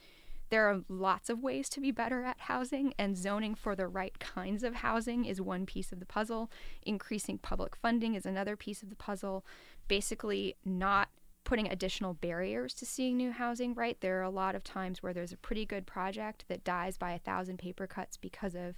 there 0.50 0.68
are 0.70 0.82
lots 0.88 1.30
of 1.30 1.42
ways 1.42 1.70
to 1.70 1.82
be 1.82 1.92
better 1.92 2.24
at 2.24 2.40
housing, 2.42 2.94
and 2.98 3.18
zoning 3.18 3.56
for 3.56 3.76
the 3.76 3.88
right 3.88 4.18
kinds 4.20 4.64
of 4.64 4.76
housing 4.76 5.26
is 5.26 5.42
one 5.42 5.66
piece 5.66 5.92
of 5.92 6.00
the 6.00 6.06
puzzle. 6.06 6.52
Increasing 6.84 7.38
public 7.38 7.76
funding 7.76 8.16
is 8.16 8.26
another 8.26 8.56
piece 8.56 8.82
of 8.82 8.90
the 8.90 8.96
puzzle. 8.96 9.46
Basically, 9.88 10.56
not 10.66 11.10
putting 11.44 11.68
additional 11.68 12.14
barriers 12.14 12.74
to 12.76 12.86
seeing 12.86 13.18
new 13.18 13.32
housing, 13.32 13.74
right? 13.74 14.00
There 14.02 14.20
are 14.20 14.24
a 14.24 14.30
lot 14.30 14.56
of 14.56 14.64
times 14.64 15.02
where 15.02 15.14
there's 15.14 15.32
a 15.32 15.38
pretty 15.38 15.66
good 15.66 15.88
project 15.88 16.46
that 16.48 16.64
dies 16.64 16.98
by 16.98 17.14
a 17.14 17.20
thousand 17.20 17.58
paper 17.58 17.88
cuts 17.88 18.18
because 18.18 18.56
of 18.56 18.76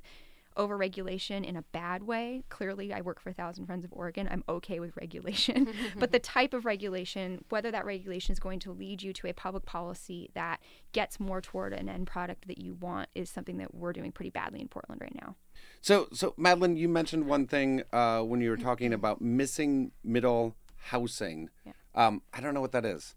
overregulation 0.55 1.45
in 1.45 1.55
a 1.55 1.61
bad 1.61 2.03
way. 2.03 2.43
Clearly, 2.49 2.93
I 2.93 3.01
work 3.01 3.19
for 3.19 3.31
Thousand 3.31 3.65
Friends 3.65 3.85
of 3.85 3.91
Oregon. 3.93 4.27
I'm 4.31 4.43
okay 4.47 4.79
with 4.79 4.95
regulation. 4.95 5.67
but 5.97 6.11
the 6.11 6.19
type 6.19 6.53
of 6.53 6.65
regulation, 6.65 7.43
whether 7.49 7.71
that 7.71 7.85
regulation 7.85 8.33
is 8.33 8.39
going 8.39 8.59
to 8.59 8.71
lead 8.71 9.01
you 9.01 9.13
to 9.13 9.27
a 9.27 9.33
public 9.33 9.65
policy 9.65 10.29
that 10.33 10.59
gets 10.91 11.19
more 11.19 11.41
toward 11.41 11.73
an 11.73 11.89
end 11.89 12.07
product 12.07 12.47
that 12.47 12.59
you 12.59 12.75
want, 12.75 13.09
is 13.15 13.29
something 13.29 13.57
that 13.57 13.73
we're 13.73 13.93
doing 13.93 14.11
pretty 14.11 14.29
badly 14.29 14.61
in 14.61 14.67
Portland 14.67 15.01
right 15.01 15.15
now. 15.21 15.35
So, 15.81 16.07
so 16.13 16.33
Madeline, 16.37 16.77
you 16.77 16.89
mentioned 16.89 17.27
one 17.27 17.47
thing 17.47 17.83
uh, 17.91 18.21
when 18.21 18.41
you 18.41 18.49
were 18.49 18.57
talking 18.57 18.93
about 18.93 19.21
missing 19.21 19.91
middle 20.03 20.55
housing. 20.77 21.49
Yeah. 21.65 21.73
Um, 21.95 22.21
I 22.33 22.41
don't 22.41 22.53
know 22.53 22.61
what 22.61 22.71
that 22.71 22.85
is. 22.85 23.15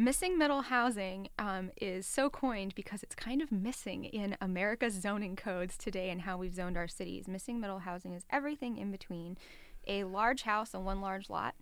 Missing 0.00 0.38
middle 0.38 0.62
housing 0.62 1.28
um, 1.40 1.72
is 1.76 2.06
so 2.06 2.30
coined 2.30 2.72
because 2.76 3.02
it's 3.02 3.16
kind 3.16 3.42
of 3.42 3.50
missing 3.50 4.04
in 4.04 4.36
America's 4.40 4.94
zoning 4.94 5.34
codes 5.34 5.76
today 5.76 6.10
and 6.10 6.20
how 6.20 6.38
we've 6.38 6.54
zoned 6.54 6.76
our 6.76 6.86
cities. 6.86 7.26
Missing 7.26 7.58
middle 7.58 7.80
housing 7.80 8.12
is 8.12 8.24
everything 8.30 8.76
in 8.78 8.92
between 8.92 9.36
a 9.88 10.04
large 10.04 10.42
house 10.42 10.72
on 10.72 10.84
one 10.84 11.00
large 11.00 11.28
lot 11.28 11.56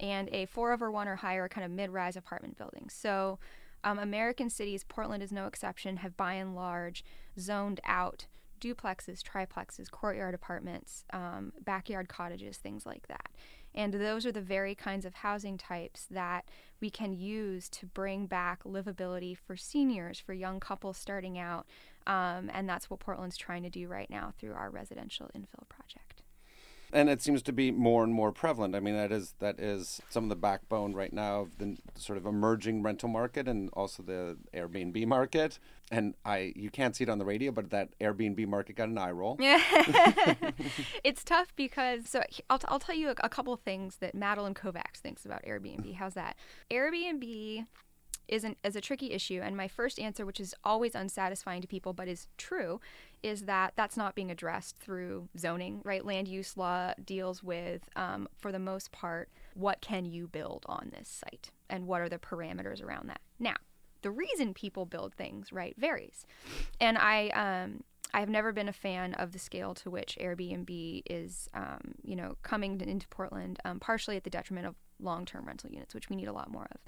and 0.00 0.28
a 0.32 0.46
four 0.46 0.72
over 0.72 0.90
one 0.90 1.06
or 1.06 1.14
higher 1.14 1.48
kind 1.48 1.64
of 1.64 1.70
mid 1.70 1.90
rise 1.90 2.16
apartment 2.16 2.58
building. 2.58 2.88
So, 2.90 3.38
um, 3.84 4.00
American 4.00 4.50
cities, 4.50 4.82
Portland 4.82 5.22
is 5.22 5.30
no 5.30 5.46
exception, 5.46 5.98
have 5.98 6.16
by 6.16 6.34
and 6.34 6.56
large 6.56 7.04
zoned 7.38 7.78
out 7.84 8.26
duplexes, 8.60 9.22
triplexes, 9.22 9.90
courtyard 9.90 10.34
apartments, 10.34 11.04
um, 11.12 11.52
backyard 11.64 12.08
cottages, 12.08 12.56
things 12.56 12.84
like 12.84 13.06
that. 13.06 13.28
And 13.76 13.92
those 13.94 14.24
are 14.24 14.32
the 14.32 14.40
very 14.40 14.74
kinds 14.74 15.04
of 15.04 15.14
housing 15.14 15.58
types 15.58 16.06
that 16.10 16.46
we 16.80 16.88
can 16.90 17.12
use 17.12 17.68
to 17.70 17.86
bring 17.86 18.26
back 18.26 18.64
livability 18.64 19.36
for 19.36 19.56
seniors, 19.56 20.18
for 20.18 20.32
young 20.32 20.60
couples 20.60 20.96
starting 20.96 21.38
out. 21.38 21.66
Um, 22.06 22.50
and 22.54 22.68
that's 22.68 22.88
what 22.88 23.00
Portland's 23.00 23.36
trying 23.36 23.64
to 23.64 23.70
do 23.70 23.88
right 23.88 24.08
now 24.08 24.32
through 24.38 24.54
our 24.54 24.70
residential 24.70 25.30
infill 25.36 25.68
project 25.68 26.05
and 26.96 27.10
it 27.10 27.20
seems 27.20 27.42
to 27.42 27.52
be 27.52 27.70
more 27.70 28.02
and 28.02 28.12
more 28.12 28.32
prevalent. 28.32 28.74
I 28.74 28.80
mean, 28.80 28.96
that 28.96 29.12
is 29.12 29.34
that 29.40 29.60
is 29.60 30.00
some 30.08 30.24
of 30.24 30.30
the 30.30 30.36
backbone 30.36 30.94
right 30.94 31.12
now 31.12 31.42
of 31.42 31.58
the 31.58 31.76
sort 31.94 32.16
of 32.16 32.24
emerging 32.24 32.82
rental 32.82 33.10
market 33.10 33.46
and 33.46 33.68
also 33.74 34.02
the 34.02 34.38
Airbnb 34.54 35.06
market. 35.06 35.58
And 35.90 36.14
I, 36.24 36.54
you 36.56 36.70
can't 36.70 36.96
see 36.96 37.04
it 37.04 37.10
on 37.10 37.18
the 37.18 37.26
radio, 37.26 37.52
but 37.52 37.70
that 37.70 37.90
Airbnb 38.00 38.48
market 38.48 38.76
got 38.76 38.88
an 38.88 38.96
eye 38.96 39.10
roll. 39.10 39.36
Yeah, 39.38 39.60
it's 41.04 41.22
tough 41.22 41.54
because 41.54 42.08
so 42.08 42.22
I'll, 42.48 42.60
I'll 42.66 42.80
tell 42.80 42.94
you 42.96 43.10
a, 43.10 43.14
a 43.22 43.28
couple 43.28 43.54
things 43.56 43.96
that 43.96 44.14
Madeline 44.14 44.54
Kovacs 44.54 44.96
thinks 45.02 45.26
about 45.26 45.44
Airbnb. 45.44 45.94
How's 45.96 46.14
that? 46.14 46.36
Airbnb 46.70 47.66
is, 48.28 48.44
an, 48.44 48.56
is 48.64 48.76
a 48.76 48.80
tricky 48.80 49.12
issue. 49.12 49.40
And 49.42 49.56
my 49.56 49.68
first 49.68 49.98
answer, 49.98 50.26
which 50.26 50.40
is 50.40 50.54
always 50.64 50.94
unsatisfying 50.94 51.62
to 51.62 51.68
people 51.68 51.92
but 51.92 52.08
is 52.08 52.28
true, 52.36 52.80
is 53.22 53.42
that 53.42 53.72
that's 53.76 53.96
not 53.96 54.14
being 54.14 54.30
addressed 54.30 54.76
through 54.78 55.28
zoning, 55.38 55.80
right? 55.84 56.04
Land 56.04 56.28
use 56.28 56.56
law 56.56 56.92
deals 57.04 57.42
with, 57.42 57.88
um, 57.96 58.28
for 58.38 58.52
the 58.52 58.58
most 58.58 58.92
part, 58.92 59.28
what 59.54 59.80
can 59.80 60.04
you 60.04 60.28
build 60.28 60.64
on 60.66 60.92
this 60.96 61.08
site 61.08 61.50
and 61.68 61.86
what 61.86 62.00
are 62.00 62.08
the 62.08 62.18
parameters 62.18 62.82
around 62.82 63.08
that. 63.08 63.20
Now, 63.38 63.56
the 64.02 64.10
reason 64.10 64.54
people 64.54 64.86
build 64.86 65.14
things, 65.14 65.52
right, 65.52 65.74
varies. 65.78 66.26
And 66.80 66.96
I, 66.98 67.28
um, 67.30 67.82
I've 68.14 68.28
never 68.28 68.52
been 68.52 68.68
a 68.68 68.72
fan 68.72 69.14
of 69.14 69.32
the 69.32 69.38
scale 69.38 69.74
to 69.74 69.90
which 69.90 70.16
Airbnb 70.20 71.02
is, 71.06 71.48
um, 71.54 71.94
you 72.02 72.14
know, 72.14 72.36
coming 72.42 72.80
into 72.80 73.08
Portland, 73.08 73.58
um, 73.64 73.80
partially 73.80 74.16
at 74.16 74.24
the 74.24 74.30
detriment 74.30 74.66
of 74.66 74.74
long-term 75.00 75.46
rental 75.46 75.70
units, 75.70 75.94
which 75.94 76.08
we 76.08 76.16
need 76.16 76.28
a 76.28 76.32
lot 76.32 76.50
more 76.50 76.68
of. 76.70 76.80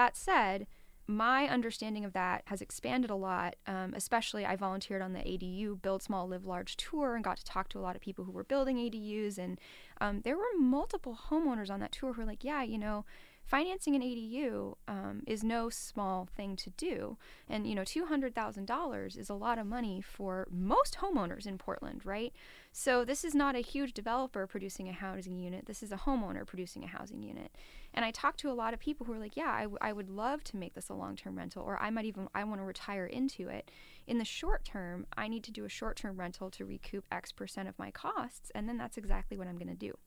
That 0.00 0.16
said, 0.16 0.66
my 1.06 1.46
understanding 1.46 2.06
of 2.06 2.14
that 2.14 2.40
has 2.46 2.62
expanded 2.62 3.10
a 3.10 3.14
lot. 3.14 3.56
Um, 3.66 3.92
especially, 3.94 4.46
I 4.46 4.56
volunteered 4.56 5.02
on 5.02 5.12
the 5.12 5.18
ADU 5.20 5.82
Build 5.82 6.02
Small, 6.02 6.26
Live 6.26 6.46
Large 6.46 6.78
tour 6.78 7.14
and 7.14 7.22
got 7.22 7.36
to 7.36 7.44
talk 7.44 7.68
to 7.68 7.78
a 7.78 7.84
lot 7.84 7.96
of 7.96 8.00
people 8.00 8.24
who 8.24 8.32
were 8.32 8.42
building 8.42 8.78
ADUs. 8.78 9.36
And 9.36 9.60
um, 10.00 10.22
there 10.22 10.38
were 10.38 10.58
multiple 10.58 11.18
homeowners 11.28 11.68
on 11.68 11.80
that 11.80 11.92
tour 11.92 12.14
who 12.14 12.22
were 12.22 12.26
like, 12.26 12.42
yeah, 12.42 12.62
you 12.62 12.78
know, 12.78 13.04
financing 13.50 13.96
an 13.96 14.00
ADU 14.00 14.76
um, 14.86 15.24
is 15.26 15.42
no 15.42 15.68
small 15.70 16.28
thing 16.36 16.54
to 16.54 16.70
do. 16.70 17.16
And, 17.48 17.66
you 17.66 17.74
know, 17.74 17.82
$200,000 17.82 19.18
is 19.18 19.28
a 19.28 19.34
lot 19.34 19.58
of 19.58 19.66
money 19.66 20.00
for 20.00 20.46
most 20.52 20.98
homeowners 21.02 21.46
in 21.46 21.58
Portland, 21.58 22.06
right? 22.06 22.32
So 22.70 23.04
this 23.04 23.24
is 23.24 23.34
not 23.34 23.56
a 23.56 23.60
huge 23.60 23.92
developer 23.92 24.46
producing 24.46 24.88
a 24.88 24.92
housing 24.92 25.36
unit. 25.36 25.66
This 25.66 25.82
is 25.82 25.90
a 25.90 25.96
homeowner 25.96 26.46
producing 26.46 26.84
a 26.84 26.86
housing 26.86 27.24
unit. 27.24 27.50
And 27.92 28.04
I 28.04 28.12
talked 28.12 28.38
to 28.40 28.50
a 28.50 28.54
lot 28.54 28.72
of 28.72 28.78
people 28.78 29.04
who 29.04 29.14
are 29.14 29.18
like, 29.18 29.36
yeah, 29.36 29.50
I, 29.52 29.62
w- 29.62 29.78
I 29.80 29.92
would 29.92 30.08
love 30.08 30.44
to 30.44 30.56
make 30.56 30.74
this 30.74 30.88
a 30.88 30.94
long-term 30.94 31.36
rental, 31.36 31.64
or 31.64 31.76
I 31.82 31.90
might 31.90 32.04
even, 32.04 32.28
I 32.32 32.44
want 32.44 32.60
to 32.60 32.64
retire 32.64 33.06
into 33.06 33.48
it. 33.48 33.68
In 34.06 34.18
the 34.18 34.24
short 34.24 34.64
term, 34.64 35.06
I 35.16 35.26
need 35.26 35.42
to 35.42 35.50
do 35.50 35.64
a 35.64 35.68
short-term 35.68 36.20
rental 36.20 36.50
to 36.52 36.64
recoup 36.64 37.04
X 37.10 37.32
percent 37.32 37.68
of 37.68 37.76
my 37.80 37.90
costs. 37.90 38.52
And 38.54 38.68
then 38.68 38.78
that's 38.78 38.96
exactly 38.96 39.36
what 39.36 39.48
I'm 39.48 39.58
going 39.58 39.66
to 39.66 39.74
do. 39.74 39.98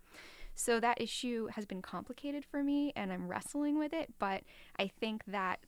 So 0.55 0.79
that 0.79 1.01
issue 1.01 1.47
has 1.47 1.65
been 1.65 1.81
complicated 1.81 2.45
for 2.45 2.63
me 2.63 2.93
and 2.95 3.11
I'm 3.11 3.27
wrestling 3.27 3.77
with 3.77 3.93
it. 3.93 4.13
But 4.19 4.43
I 4.77 4.87
think 4.87 5.23
that 5.27 5.59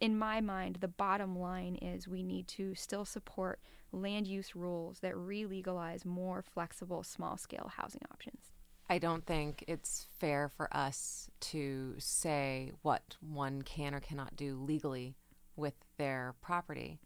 in 0.00 0.16
my 0.16 0.40
mind, 0.40 0.78
the 0.80 0.88
bottom 0.88 1.38
line 1.38 1.76
is 1.76 2.06
we 2.06 2.22
need 2.22 2.46
to 2.48 2.74
still 2.74 3.04
support 3.04 3.60
land 3.92 4.26
use 4.26 4.54
rules 4.54 5.00
that 5.00 5.16
re 5.16 5.44
legalize 5.44 6.04
more 6.04 6.42
flexible 6.42 7.02
small 7.02 7.36
scale 7.36 7.72
housing 7.76 8.02
options. 8.12 8.52
I 8.88 8.98
don't 8.98 9.26
think 9.26 9.64
it's 9.66 10.06
fair 10.18 10.48
for 10.48 10.74
us 10.74 11.28
to 11.40 11.94
say 11.98 12.70
what 12.82 13.16
one 13.20 13.62
can 13.62 13.94
or 13.94 14.00
cannot 14.00 14.36
do 14.36 14.56
legally 14.56 15.16
with 15.56 15.74
their 15.96 16.34
property 16.40 17.00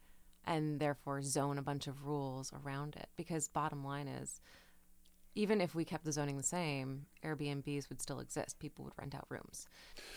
and 0.45 0.79
therefore 0.79 1.23
zone 1.23 1.57
a 1.57 1.63
bunch 1.63 1.87
of 1.87 2.05
rules 2.05 2.53
around 2.53 2.97
it. 2.97 3.09
Because, 3.17 3.49
bottom 3.49 3.85
line 3.85 4.09
is, 4.09 4.41
even 5.35 5.61
if 5.61 5.75
we 5.75 5.85
kept 5.85 6.05
the 6.05 6.13
zoning 6.13 6.37
the 6.37 6.43
same, 6.43 7.07
Airbnbs 7.25 7.89
would 7.89 8.03
still 8.03 8.21
exist. 8.21 8.59
People 8.59 8.85
would 8.85 8.95
rent 8.99 9.15
out 9.15 9.27
rooms. 9.29 9.69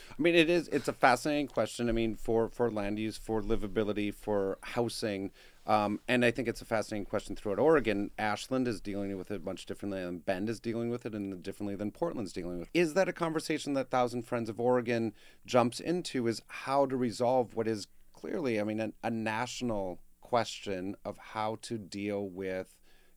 I 0.10 0.22
mean, 0.22 0.36
it 0.36 0.50
is. 0.50 0.68
It's 0.70 0.88
a 0.88 0.94
fascinating 0.94 1.48
question. 1.48 1.90
I 1.90 1.92
mean, 1.92 2.16
for 2.16 2.50
for 2.50 2.72
land 2.72 3.00
use, 3.00 3.18
for 3.18 3.42
livability, 3.42 4.14
for 4.14 4.58
housing, 4.62 5.32
um, 5.66 6.00
and 6.08 6.26
I 6.26 6.32
think 6.32 6.48
it's 6.48 6.62
a 6.62 6.66
fascinating 6.66 7.06
question 7.06 7.36
throughout 7.36 7.60
Oregon. 7.60 8.12
Ashland 8.18 8.68
is 8.68 8.82
dealing 8.82 9.18
with 9.18 9.32
it 9.32 9.44
much 9.44 9.66
differently 9.66 10.04
than 10.04 10.20
Bend 10.20 10.50
is 10.50 10.60
dealing 10.60 10.90
with 10.90 11.06
it, 11.06 11.14
and 11.14 11.42
differently 11.42 11.76
than 11.76 11.92
Portland's 11.92 12.34
dealing 12.34 12.60
with. 12.60 12.70
It. 12.74 12.80
Is 12.80 12.94
that 12.96 13.08
a 13.08 13.14
conversation 13.14 13.74
that 13.74 13.90
Thousand 13.90 14.24
Friends 14.24 14.50
of 14.50 14.60
Oregon 14.60 15.14
jumps 15.46 15.80
into? 15.80 16.28
Is 16.28 16.42
how 16.48 16.86
to 16.86 16.98
resolve 16.98 17.56
what 17.56 17.68
is 17.68 17.88
clearly, 18.14 18.60
I 18.60 18.64
mean, 18.64 18.80
a, 18.80 18.92
a 19.04 19.10
national 19.10 20.00
question 20.22 20.96
of 21.04 21.18
how 21.18 21.58
to 21.62 21.78
deal 21.78 22.28
with 22.28 22.74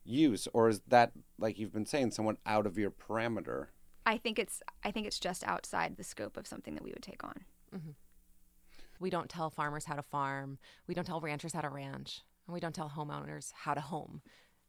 use 0.07 0.47
or 0.53 0.69
is 0.69 0.81
that 0.87 1.11
like 1.37 1.57
you've 1.57 1.73
been 1.73 1.85
saying 1.85 2.11
somewhat 2.11 2.37
out 2.45 2.65
of 2.65 2.77
your 2.77 2.91
parameter? 2.91 3.67
I 4.05 4.17
think 4.17 4.39
it's 4.39 4.61
i 4.83 4.91
think 4.91 5.05
it's 5.05 5.19
just 5.19 5.43
outside 5.45 5.97
the 5.97 6.03
scope 6.03 6.37
of 6.37 6.47
something 6.47 6.73
that 6.75 6.83
we 6.83 6.91
would 6.91 7.03
take 7.03 7.23
on. 7.23 7.45
Mm-hmm. 7.75 7.91
we 8.99 9.09
don't 9.09 9.29
tell 9.29 9.49
farmers 9.49 9.85
how 9.85 9.95
to 9.95 10.01
farm. 10.01 10.57
We 10.87 10.93
don't 10.93 11.05
tell 11.05 11.19
ranchers 11.19 11.51
how 11.53 11.61
to 11.61 11.69
ranch. 11.69 12.21
And 12.47 12.53
we 12.53 12.61
don't 12.61 12.73
tell 12.73 12.89
homeowners 12.89 13.51
how 13.53 13.73
to 13.73 13.81
home. 13.81 14.21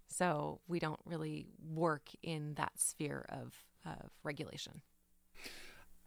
So 0.08 0.60
we 0.66 0.80
don't 0.80 0.98
really 1.04 1.46
work 1.62 2.08
in 2.22 2.54
that 2.54 2.72
sphere 2.76 3.24
of, 3.28 3.54
of 3.84 4.10
regulation. 4.24 4.82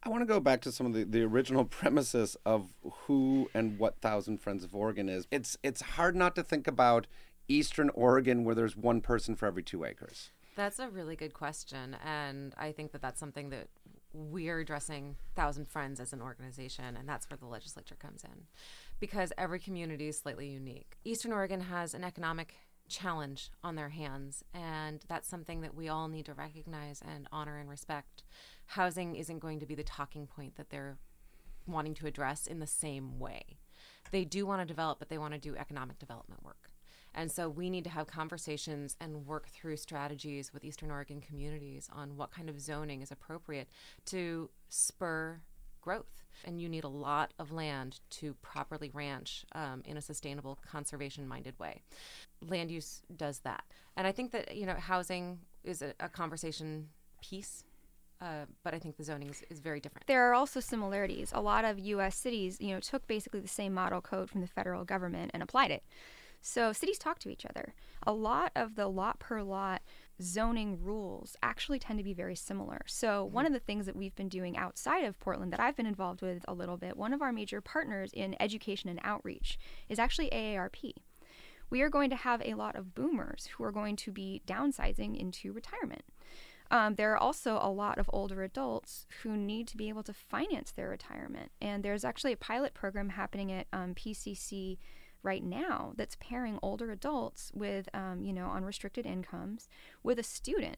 I 0.03 0.09
want 0.09 0.21
to 0.23 0.25
go 0.25 0.39
back 0.39 0.61
to 0.61 0.71
some 0.71 0.87
of 0.87 0.93
the, 0.93 1.03
the 1.03 1.21
original 1.21 1.63
premises 1.79 2.35
of 2.45 2.73
who 3.05 3.49
and 3.53 3.77
what 3.77 4.01
Thousand 4.01 4.39
Friends 4.39 4.63
of 4.63 4.75
Oregon 4.75 5.07
is. 5.07 5.27
It's 5.31 5.57
it's 5.63 5.81
hard 5.81 6.15
not 6.15 6.35
to 6.35 6.43
think 6.43 6.67
about 6.67 7.07
eastern 7.51 7.89
Oregon 7.89 8.43
where 8.43 8.55
there's 8.55 8.75
one 8.75 9.01
person 9.01 9.35
for 9.35 9.45
every 9.45 9.63
two 9.63 9.83
acres? 9.85 10.31
That's 10.55 10.79
a 10.79 10.89
really 10.89 11.15
good 11.15 11.33
question. 11.33 11.95
And 12.05 12.53
I 12.57 12.71
think 12.71 12.91
that 12.91 13.01
that's 13.01 13.19
something 13.19 13.49
that 13.49 13.67
we're 14.13 14.59
addressing 14.59 15.15
Thousand 15.35 15.67
Friends 15.67 15.99
as 15.99 16.13
an 16.13 16.21
organization, 16.21 16.97
and 16.97 17.07
that's 17.07 17.29
where 17.29 17.37
the 17.37 17.45
legislature 17.45 17.95
comes 17.95 18.23
in 18.23 18.47
because 18.99 19.31
every 19.37 19.59
community 19.59 20.07
is 20.07 20.19
slightly 20.19 20.47
unique. 20.47 20.97
Eastern 21.05 21.31
Oregon 21.31 21.61
has 21.61 21.93
an 21.93 22.03
economic 22.03 22.55
challenge 22.89 23.49
on 23.63 23.75
their 23.75 23.89
hands, 23.89 24.43
and 24.53 25.01
that's 25.07 25.29
something 25.29 25.61
that 25.61 25.75
we 25.75 25.87
all 25.87 26.07
need 26.07 26.25
to 26.25 26.33
recognize 26.33 27.01
and 27.01 27.27
honor 27.31 27.57
and 27.57 27.69
respect. 27.69 28.23
Housing 28.67 29.15
isn't 29.15 29.39
going 29.39 29.59
to 29.59 29.65
be 29.65 29.75
the 29.75 29.83
talking 29.83 30.27
point 30.27 30.57
that 30.57 30.69
they're 30.69 30.97
wanting 31.65 31.93
to 31.95 32.07
address 32.07 32.47
in 32.47 32.59
the 32.59 32.67
same 32.67 33.17
way. 33.17 33.59
They 34.11 34.25
do 34.25 34.45
want 34.45 34.61
to 34.61 34.65
develop, 34.65 34.99
but 34.99 35.09
they 35.09 35.17
want 35.17 35.33
to 35.33 35.39
do 35.39 35.55
economic 35.55 35.99
development 35.99 36.43
work. 36.43 36.70
And 37.13 37.31
so 37.31 37.49
we 37.49 37.69
need 37.69 37.83
to 37.83 37.89
have 37.89 38.07
conversations 38.07 38.95
and 38.99 39.25
work 39.25 39.49
through 39.49 39.77
strategies 39.77 40.53
with 40.53 40.63
Eastern 40.63 40.91
Oregon 40.91 41.21
communities 41.21 41.89
on 41.91 42.15
what 42.15 42.31
kind 42.31 42.49
of 42.49 42.59
zoning 42.59 43.01
is 43.01 43.11
appropriate 43.11 43.67
to 44.05 44.49
spur 44.69 45.41
growth. 45.81 46.23
And 46.45 46.61
you 46.61 46.69
need 46.69 46.83
a 46.83 46.89
lot 46.89 47.33
of 47.37 47.51
land 47.51 47.99
to 48.11 48.33
properly 48.35 48.89
ranch 48.93 49.45
um, 49.53 49.81
in 49.85 49.97
a 49.97 50.01
sustainable, 50.01 50.57
conservation 50.65 51.27
minded 51.27 51.59
way. 51.59 51.81
Land 52.47 52.71
use 52.71 53.01
does 53.15 53.39
that. 53.39 53.63
And 53.97 54.07
I 54.07 54.11
think 54.11 54.31
that, 54.31 54.55
you 54.55 54.65
know, 54.65 54.75
housing 54.75 55.39
is 55.63 55.81
a, 55.81 55.93
a 55.99 56.07
conversation 56.07 56.89
piece 57.21 57.63
uh, 58.21 58.45
but 58.63 58.73
I 58.75 58.79
think 58.79 58.97
the 58.97 59.03
zoning 59.03 59.29
is, 59.29 59.41
is, 59.49 59.59
very 59.59 59.79
different. 59.79 60.05
There 60.05 60.29
are 60.29 60.35
also 60.35 60.59
similarities. 60.59 61.31
A 61.33 61.41
lot 61.41 61.65
of 61.65 61.79
U.S. 61.79 62.15
cities, 62.15 62.57
you 62.61 62.71
know, 62.71 62.79
took 62.79 63.07
basically 63.07 63.39
the 63.39 63.47
same 63.47 63.73
model 63.73 63.99
code 63.99 64.29
from 64.29 64.41
the 64.41 64.47
federal 64.47 64.83
government 64.85 65.31
and 65.33 65.41
applied 65.41 65.71
it. 65.71 65.83
So 66.41 66.73
cities 66.73 66.97
talk 66.97 67.19
to 67.19 67.29
each 67.29 67.45
other. 67.45 67.73
A 68.03 68.11
lot 68.11 68.51
of 68.55 68.75
the 68.75 68.87
lot 68.87 69.19
per 69.19 69.43
lot 69.43 69.81
zoning 70.21 70.79
rules 70.81 71.35
actually 71.41 71.79
tend 71.79 71.99
to 71.99 72.03
be 72.03 72.13
very 72.13 72.35
similar. 72.35 72.81
So, 72.87 73.23
one 73.23 73.45
of 73.45 73.53
the 73.53 73.59
things 73.59 73.85
that 73.85 73.95
we've 73.95 74.15
been 74.15 74.29
doing 74.29 74.57
outside 74.57 75.03
of 75.03 75.19
Portland 75.19 75.53
that 75.53 75.59
I've 75.59 75.75
been 75.75 75.85
involved 75.85 76.21
with 76.21 76.43
a 76.47 76.53
little 76.53 76.77
bit, 76.77 76.97
one 76.97 77.13
of 77.13 77.21
our 77.21 77.31
major 77.31 77.61
partners 77.61 78.11
in 78.13 78.35
education 78.39 78.89
and 78.89 78.99
outreach 79.03 79.59
is 79.89 79.99
actually 79.99 80.29
AARP. 80.29 80.93
We 81.69 81.81
are 81.81 81.89
going 81.89 82.09
to 82.09 82.15
have 82.15 82.41
a 82.43 82.55
lot 82.55 82.75
of 82.75 82.93
boomers 82.93 83.47
who 83.53 83.63
are 83.63 83.71
going 83.71 83.95
to 83.97 84.11
be 84.11 84.41
downsizing 84.45 85.17
into 85.17 85.53
retirement. 85.53 86.03
Um, 86.69 86.95
there 86.95 87.13
are 87.13 87.17
also 87.17 87.59
a 87.61 87.69
lot 87.69 87.97
of 87.97 88.09
older 88.13 88.43
adults 88.43 89.05
who 89.23 89.35
need 89.35 89.67
to 89.69 89.77
be 89.77 89.89
able 89.89 90.03
to 90.03 90.13
finance 90.13 90.71
their 90.71 90.89
retirement. 90.89 91.51
And 91.61 91.83
there's 91.83 92.05
actually 92.05 92.31
a 92.31 92.37
pilot 92.37 92.73
program 92.73 93.09
happening 93.09 93.51
at 93.51 93.67
um, 93.73 93.93
PCC 93.93 94.77
right 95.23 95.43
now 95.43 95.93
that's 95.95 96.17
pairing 96.19 96.59
older 96.61 96.91
adults 96.91 97.51
with, 97.53 97.87
um, 97.93 98.23
you 98.23 98.33
know, 98.33 98.49
unrestricted 98.51 99.05
incomes 99.05 99.69
with 100.03 100.19
a 100.19 100.23
student 100.23 100.77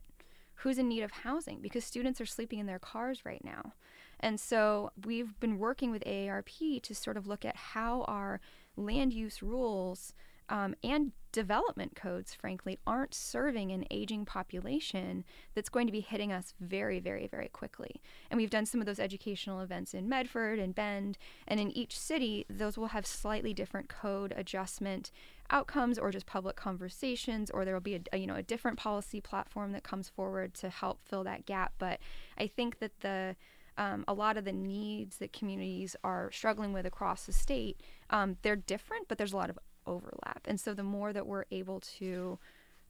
who's 0.56 0.78
in 0.78 0.88
need 0.88 1.02
of 1.04 1.12
housing 1.12 1.60
because 1.62 1.84
students 1.84 2.22
are 2.22 2.26
sleeping 2.26 2.60
in 2.60 2.66
their 2.66 2.80
cars 2.80 3.26
right 3.26 3.44
now. 3.44 3.74
And 4.20 4.40
so 4.40 4.92
we've 5.06 5.40
been 5.40 5.60
working 5.60 5.92
with 5.92 6.04
AARP 6.06 6.82
to 6.82 6.96
sort 6.96 7.18
of 7.18 7.28
look 7.28 7.44
at 7.44 7.56
how 7.56 8.04
our 8.04 8.40
land 8.78 9.14
use 9.14 9.44
rules 9.44 10.14
um, 10.50 10.76
and 10.84 11.12
development 11.34 11.96
codes, 11.96 12.34
frankly, 12.34 12.80
aren't 12.86 13.14
serving 13.14 13.72
an 13.72 13.86
aging 13.90 14.24
population 14.24 15.26
that's 15.56 15.68
going 15.68 15.88
to 15.88 15.92
be 15.92 16.00
hitting 16.00 16.32
us 16.32 16.54
very, 16.62 17.00
very, 17.00 17.28
very 17.28 17.50
quickly. 17.50 18.02
And 18.30 18.38
we've 18.38 18.52
done 18.52 18.68
some 18.68 18.80
of 18.80 18.86
those 18.86 19.00
educational 19.00 19.60
events 19.60 19.94
in 19.94 20.08
Medford 20.08 20.60
and 20.60 20.76
Bend, 20.76 21.18
and 21.48 21.60
in 21.60 21.72
each 21.72 22.00
city, 22.00 22.46
those 22.50 22.78
will 22.78 22.88
have 22.88 23.06
slightly 23.06 23.54
different 23.54 23.90
code 23.90 24.34
adjustment 24.38 25.12
outcomes 25.50 26.00
or 26.00 26.12
just 26.12 26.26
public 26.26 26.56
conversations 26.56 27.52
or 27.52 27.66
there 27.66 27.74
will 27.74 27.82
be 27.82 27.96
a, 27.96 28.02
a, 28.14 28.18
you 28.18 28.26
know 28.26 28.36
a 28.36 28.44
different 28.44 28.78
policy 28.78 29.20
platform 29.20 29.72
that 29.74 29.84
comes 29.84 30.08
forward 30.08 30.54
to 30.54 30.70
help 30.70 31.00
fill 31.04 31.24
that 31.24 31.46
gap 31.46 31.74
but 31.78 32.00
i 32.38 32.48
think 32.48 32.80
that 32.80 32.98
the 33.02 33.36
um, 33.78 34.06
a 34.08 34.14
lot 34.14 34.38
of 34.38 34.46
the 34.46 34.54
needs 34.54 35.18
that 35.18 35.34
communities 35.34 35.96
are 36.04 36.32
struggling 36.32 36.74
with 36.74 36.86
across 36.86 37.26
the 37.26 37.34
state 37.34 37.82
um, 38.10 38.38
they're 38.42 38.56
different 38.56 39.08
but 39.08 39.18
there's 39.18 39.34
a 39.34 39.38
lot 39.38 39.50
of 39.50 39.60
overlap. 39.86 40.42
And 40.46 40.60
so 40.60 40.74
the 40.74 40.84
more 40.84 41.14
that 41.14 41.28
we're 41.28 41.46
able 41.52 41.80
to 41.98 42.40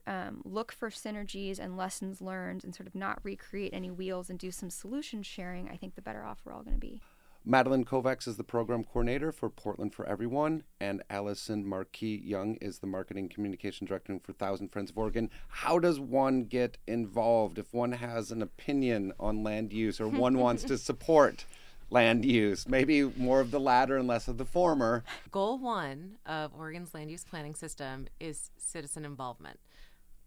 um, 0.05 0.41
look 0.43 0.71
for 0.71 0.89
synergies 0.89 1.59
and 1.59 1.77
lessons 1.77 2.21
learned 2.21 2.63
and 2.63 2.75
sort 2.75 2.87
of 2.87 2.95
not 2.95 3.19
recreate 3.23 3.73
any 3.73 3.89
wheels 3.89 4.29
and 4.29 4.37
do 4.37 4.51
some 4.51 4.69
solution 4.69 5.23
sharing, 5.23 5.69
I 5.69 5.77
think 5.77 5.95
the 5.95 6.01
better 6.01 6.23
off 6.25 6.39
we're 6.43 6.53
all 6.53 6.63
going 6.63 6.75
to 6.75 6.79
be. 6.79 7.01
Madeline 7.45 7.83
Kovacs 7.83 8.25
is 8.25 8.37
the 8.37 8.43
program 8.43 8.85
coordinator 8.85 9.33
for 9.33 9.49
Portland 9.49 9.93
for 9.93 10.05
Everyone, 10.05 10.63
and 10.79 11.03
Allison 11.09 11.67
Markey 11.67 12.21
Young 12.23 12.55
is 12.61 12.79
the 12.79 12.87
marketing 12.87 13.27
communication 13.27 13.85
director 13.85 14.17
for 14.23 14.31
Thousand 14.31 14.69
Friends 14.69 14.91
of 14.91 14.97
Oregon. 14.97 15.29
How 15.49 15.77
does 15.77 15.99
one 15.99 16.45
get 16.45 16.77
involved 16.87 17.59
if 17.59 17.73
one 17.73 17.91
has 17.91 18.31
an 18.31 18.41
opinion 18.41 19.11
on 19.19 19.43
land 19.43 19.73
use 19.73 19.99
or 19.99 20.07
one 20.07 20.37
wants 20.37 20.63
to 20.63 20.77
support 20.77 21.45
land 21.89 22.25
use, 22.25 22.67
maybe 22.67 23.03
more 23.03 23.39
of 23.39 23.51
the 23.51 23.59
latter 23.59 23.97
and 23.97 24.07
less 24.07 24.27
of 24.27 24.37
the 24.37 24.45
former. 24.45 25.03
Goal 25.31 25.57
one 25.59 26.17
of 26.25 26.53
Oregon's 26.57 26.93
land 26.93 27.11
use 27.11 27.23
planning 27.23 27.55
system 27.55 28.07
is 28.19 28.51
citizen 28.57 29.05
involvement. 29.05 29.59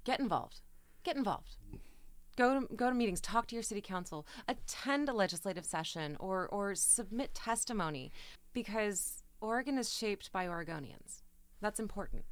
Get 0.05 0.21
involved. 0.21 0.61
Get 1.03 1.17
involved. 1.17 1.57
Go 2.37 2.61
to, 2.61 2.75
go 2.75 2.89
to 2.89 2.95
meetings, 2.95 3.21
talk 3.21 3.47
to 3.49 3.57
your 3.57 3.63
city 3.63 3.81
council, 3.81 4.27
attend 4.47 5.09
a 5.09 5.13
legislative 5.15 5.65
session, 5.65 6.17
or, 6.21 6.47
or 6.49 6.75
submit 6.75 7.35
testimony 7.35 8.13
because 8.53 9.23
Oregon 9.41 9.79
is 9.79 9.93
shaped 9.93 10.31
by 10.33 10.47
Oregonians. 10.47 11.23
That's 11.63 11.81
important 11.81 12.25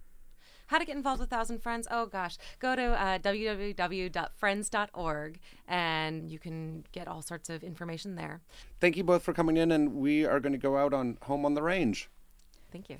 how 0.66 0.78
to 0.78 0.84
get 0.84 0.96
involved 0.96 1.20
with 1.20 1.30
Thousand 1.30 1.62
Friends. 1.62 1.88
Oh 1.90 2.04
gosh, 2.06 2.36
go 2.58 2.76
to 2.76 2.82
uh, 2.82 3.18
www.friends.org 3.18 5.40
and 5.68 6.30
you 6.30 6.38
can 6.38 6.84
get 6.92 7.08
all 7.08 7.22
sorts 7.22 7.48
of 7.50 7.64
information 7.64 8.16
there. 8.16 8.40
Thank 8.80 8.96
you 8.96 9.04
both 9.04 9.22
for 9.22 9.32
coming 9.32 9.56
in, 9.56 9.70
and 9.72 9.94
we 9.94 10.24
are 10.24 10.40
going 10.40 10.52
to 10.52 10.58
go 10.58 10.76
out 10.76 10.92
on 10.92 11.16
Home 11.22 11.46
on 11.46 11.54
the 11.54 11.62
Range. 11.62 12.08
Thank 12.70 12.90
you. 12.90 12.98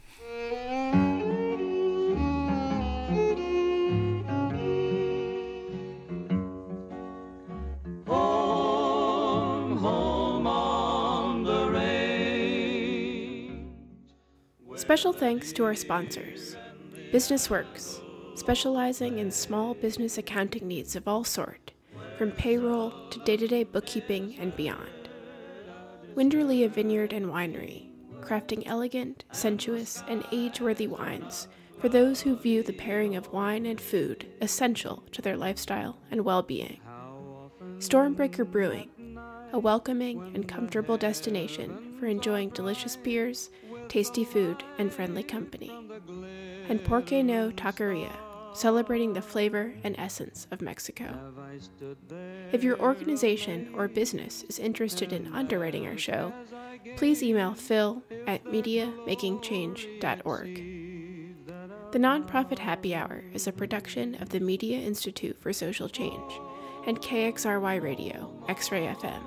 Special 14.77 15.15
thanks 15.15 15.53
to 15.55 15.65
our 15.65 15.75
sponsors 15.75 16.57
Business 17.15 17.49
Works, 17.49 18.01
specializing 18.35 19.21
in 19.21 19.31
small 19.31 19.75
business 19.75 20.19
accounting 20.19 20.67
needs 20.67 20.97
of 20.97 21.07
all 21.07 21.23
sort, 21.23 21.71
from 22.19 22.33
payroll 22.33 22.93
to 23.11 23.21
day 23.21 23.37
to 23.37 23.47
day 23.47 23.63
bookkeeping 23.63 24.35
and 24.41 24.57
beyond. 24.57 25.09
Winderlea 26.17 26.69
Vineyard 26.69 27.13
and 27.13 27.27
Winery, 27.27 27.87
crafting 28.21 28.65
elegant, 28.67 29.23
sensuous, 29.31 30.03
and 30.09 30.25
age 30.33 30.61
worthy 30.61 30.89
wines 30.89 31.47
for 31.79 31.89
those 31.89 32.21
who 32.21 32.35
view 32.35 32.65
the 32.65 32.73
pairing 32.73 33.15
of 33.15 33.33
wine 33.33 33.65
and 33.65 33.81
food 33.81 34.27
essential 34.43 35.05
to 35.13 35.23
their 35.23 35.37
lifestyle 35.37 35.97
and 36.11 36.25
well 36.25 36.43
being. 36.43 36.81
Stormbreaker 37.79 38.45
Brewing, 38.45 38.91
a 39.53 39.59
welcoming 39.61 40.33
and 40.35 40.49
comfortable 40.49 40.99
destination 40.99 41.95
for 42.01 42.07
enjoying 42.07 42.49
delicious 42.49 42.97
beers, 42.97 43.51
tasty 43.89 44.25
food, 44.25 44.65
and 44.79 44.93
friendly 44.93 45.23
company. 45.23 45.71
And 46.69 46.85
Porque 46.85 47.23
No 47.23 47.51
Taqueria, 47.51 48.13
celebrating 48.55 49.13
the 49.13 49.23
flavor 49.23 49.75
and 49.83 49.95
essence 49.99 50.47
of 50.51 50.63
Mexico. 50.63 51.15
If 52.53 52.65
your 52.65 52.81
organization 52.81 53.71
or 53.75 53.89
business 53.89 54.45
is 54.45 54.59
interested 54.59 55.13
in 55.13 55.35
underwriting 55.35 55.87
our 55.87 55.99
show, 55.99 56.33
please 56.97 57.23
email 57.23 57.53
phil 57.55 58.03
at 58.27 58.45
mediamakingchange.org. 58.45 60.55
The 61.93 61.99
Nonprofit 61.99 62.59
Happy 62.59 62.95
Hour 62.95 63.25
is 63.33 63.47
a 63.47 63.53
production 63.53 64.17
of 64.17 64.29
the 64.31 64.41
Media 64.41 64.79
Institute 64.79 65.41
for 65.41 65.53
Social 65.53 65.89
Change 65.89 66.33
and 66.87 67.01
KXRY 67.01 67.81
Radio, 67.81 68.31
X 68.49 68.73
Ray 68.73 68.87
FM. 68.87 69.23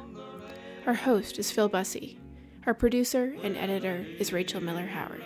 Our 0.86 0.93
host 0.93 1.39
is 1.39 1.50
Phil 1.52 1.69
Bussey. 1.69 2.19
Our 2.65 2.73
producer 2.73 3.36
and 3.41 3.56
editor 3.58 4.06
is 4.19 4.34
Rachel 4.34 4.62
Miller 4.62 4.88
Howard. 4.88 5.23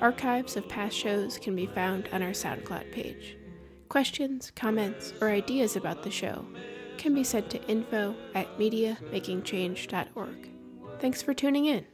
Archives 0.00 0.56
of 0.56 0.66
past 0.68 0.96
shows 0.96 1.36
can 1.38 1.54
be 1.54 1.66
found 1.66 2.08
on 2.12 2.22
our 2.22 2.30
SoundCloud 2.30 2.90
page. 2.90 3.36
Questions, 3.88 4.50
comments, 4.56 5.12
or 5.20 5.28
ideas 5.28 5.76
about 5.76 6.02
the 6.02 6.10
show 6.10 6.46
can 6.96 7.14
be 7.14 7.24
sent 7.24 7.50
to 7.50 7.62
info 7.66 8.14
at 8.34 8.58
mediamakingchange.org. 8.58 10.50
Thanks 11.00 11.22
for 11.22 11.34
tuning 11.34 11.66
in. 11.66 11.86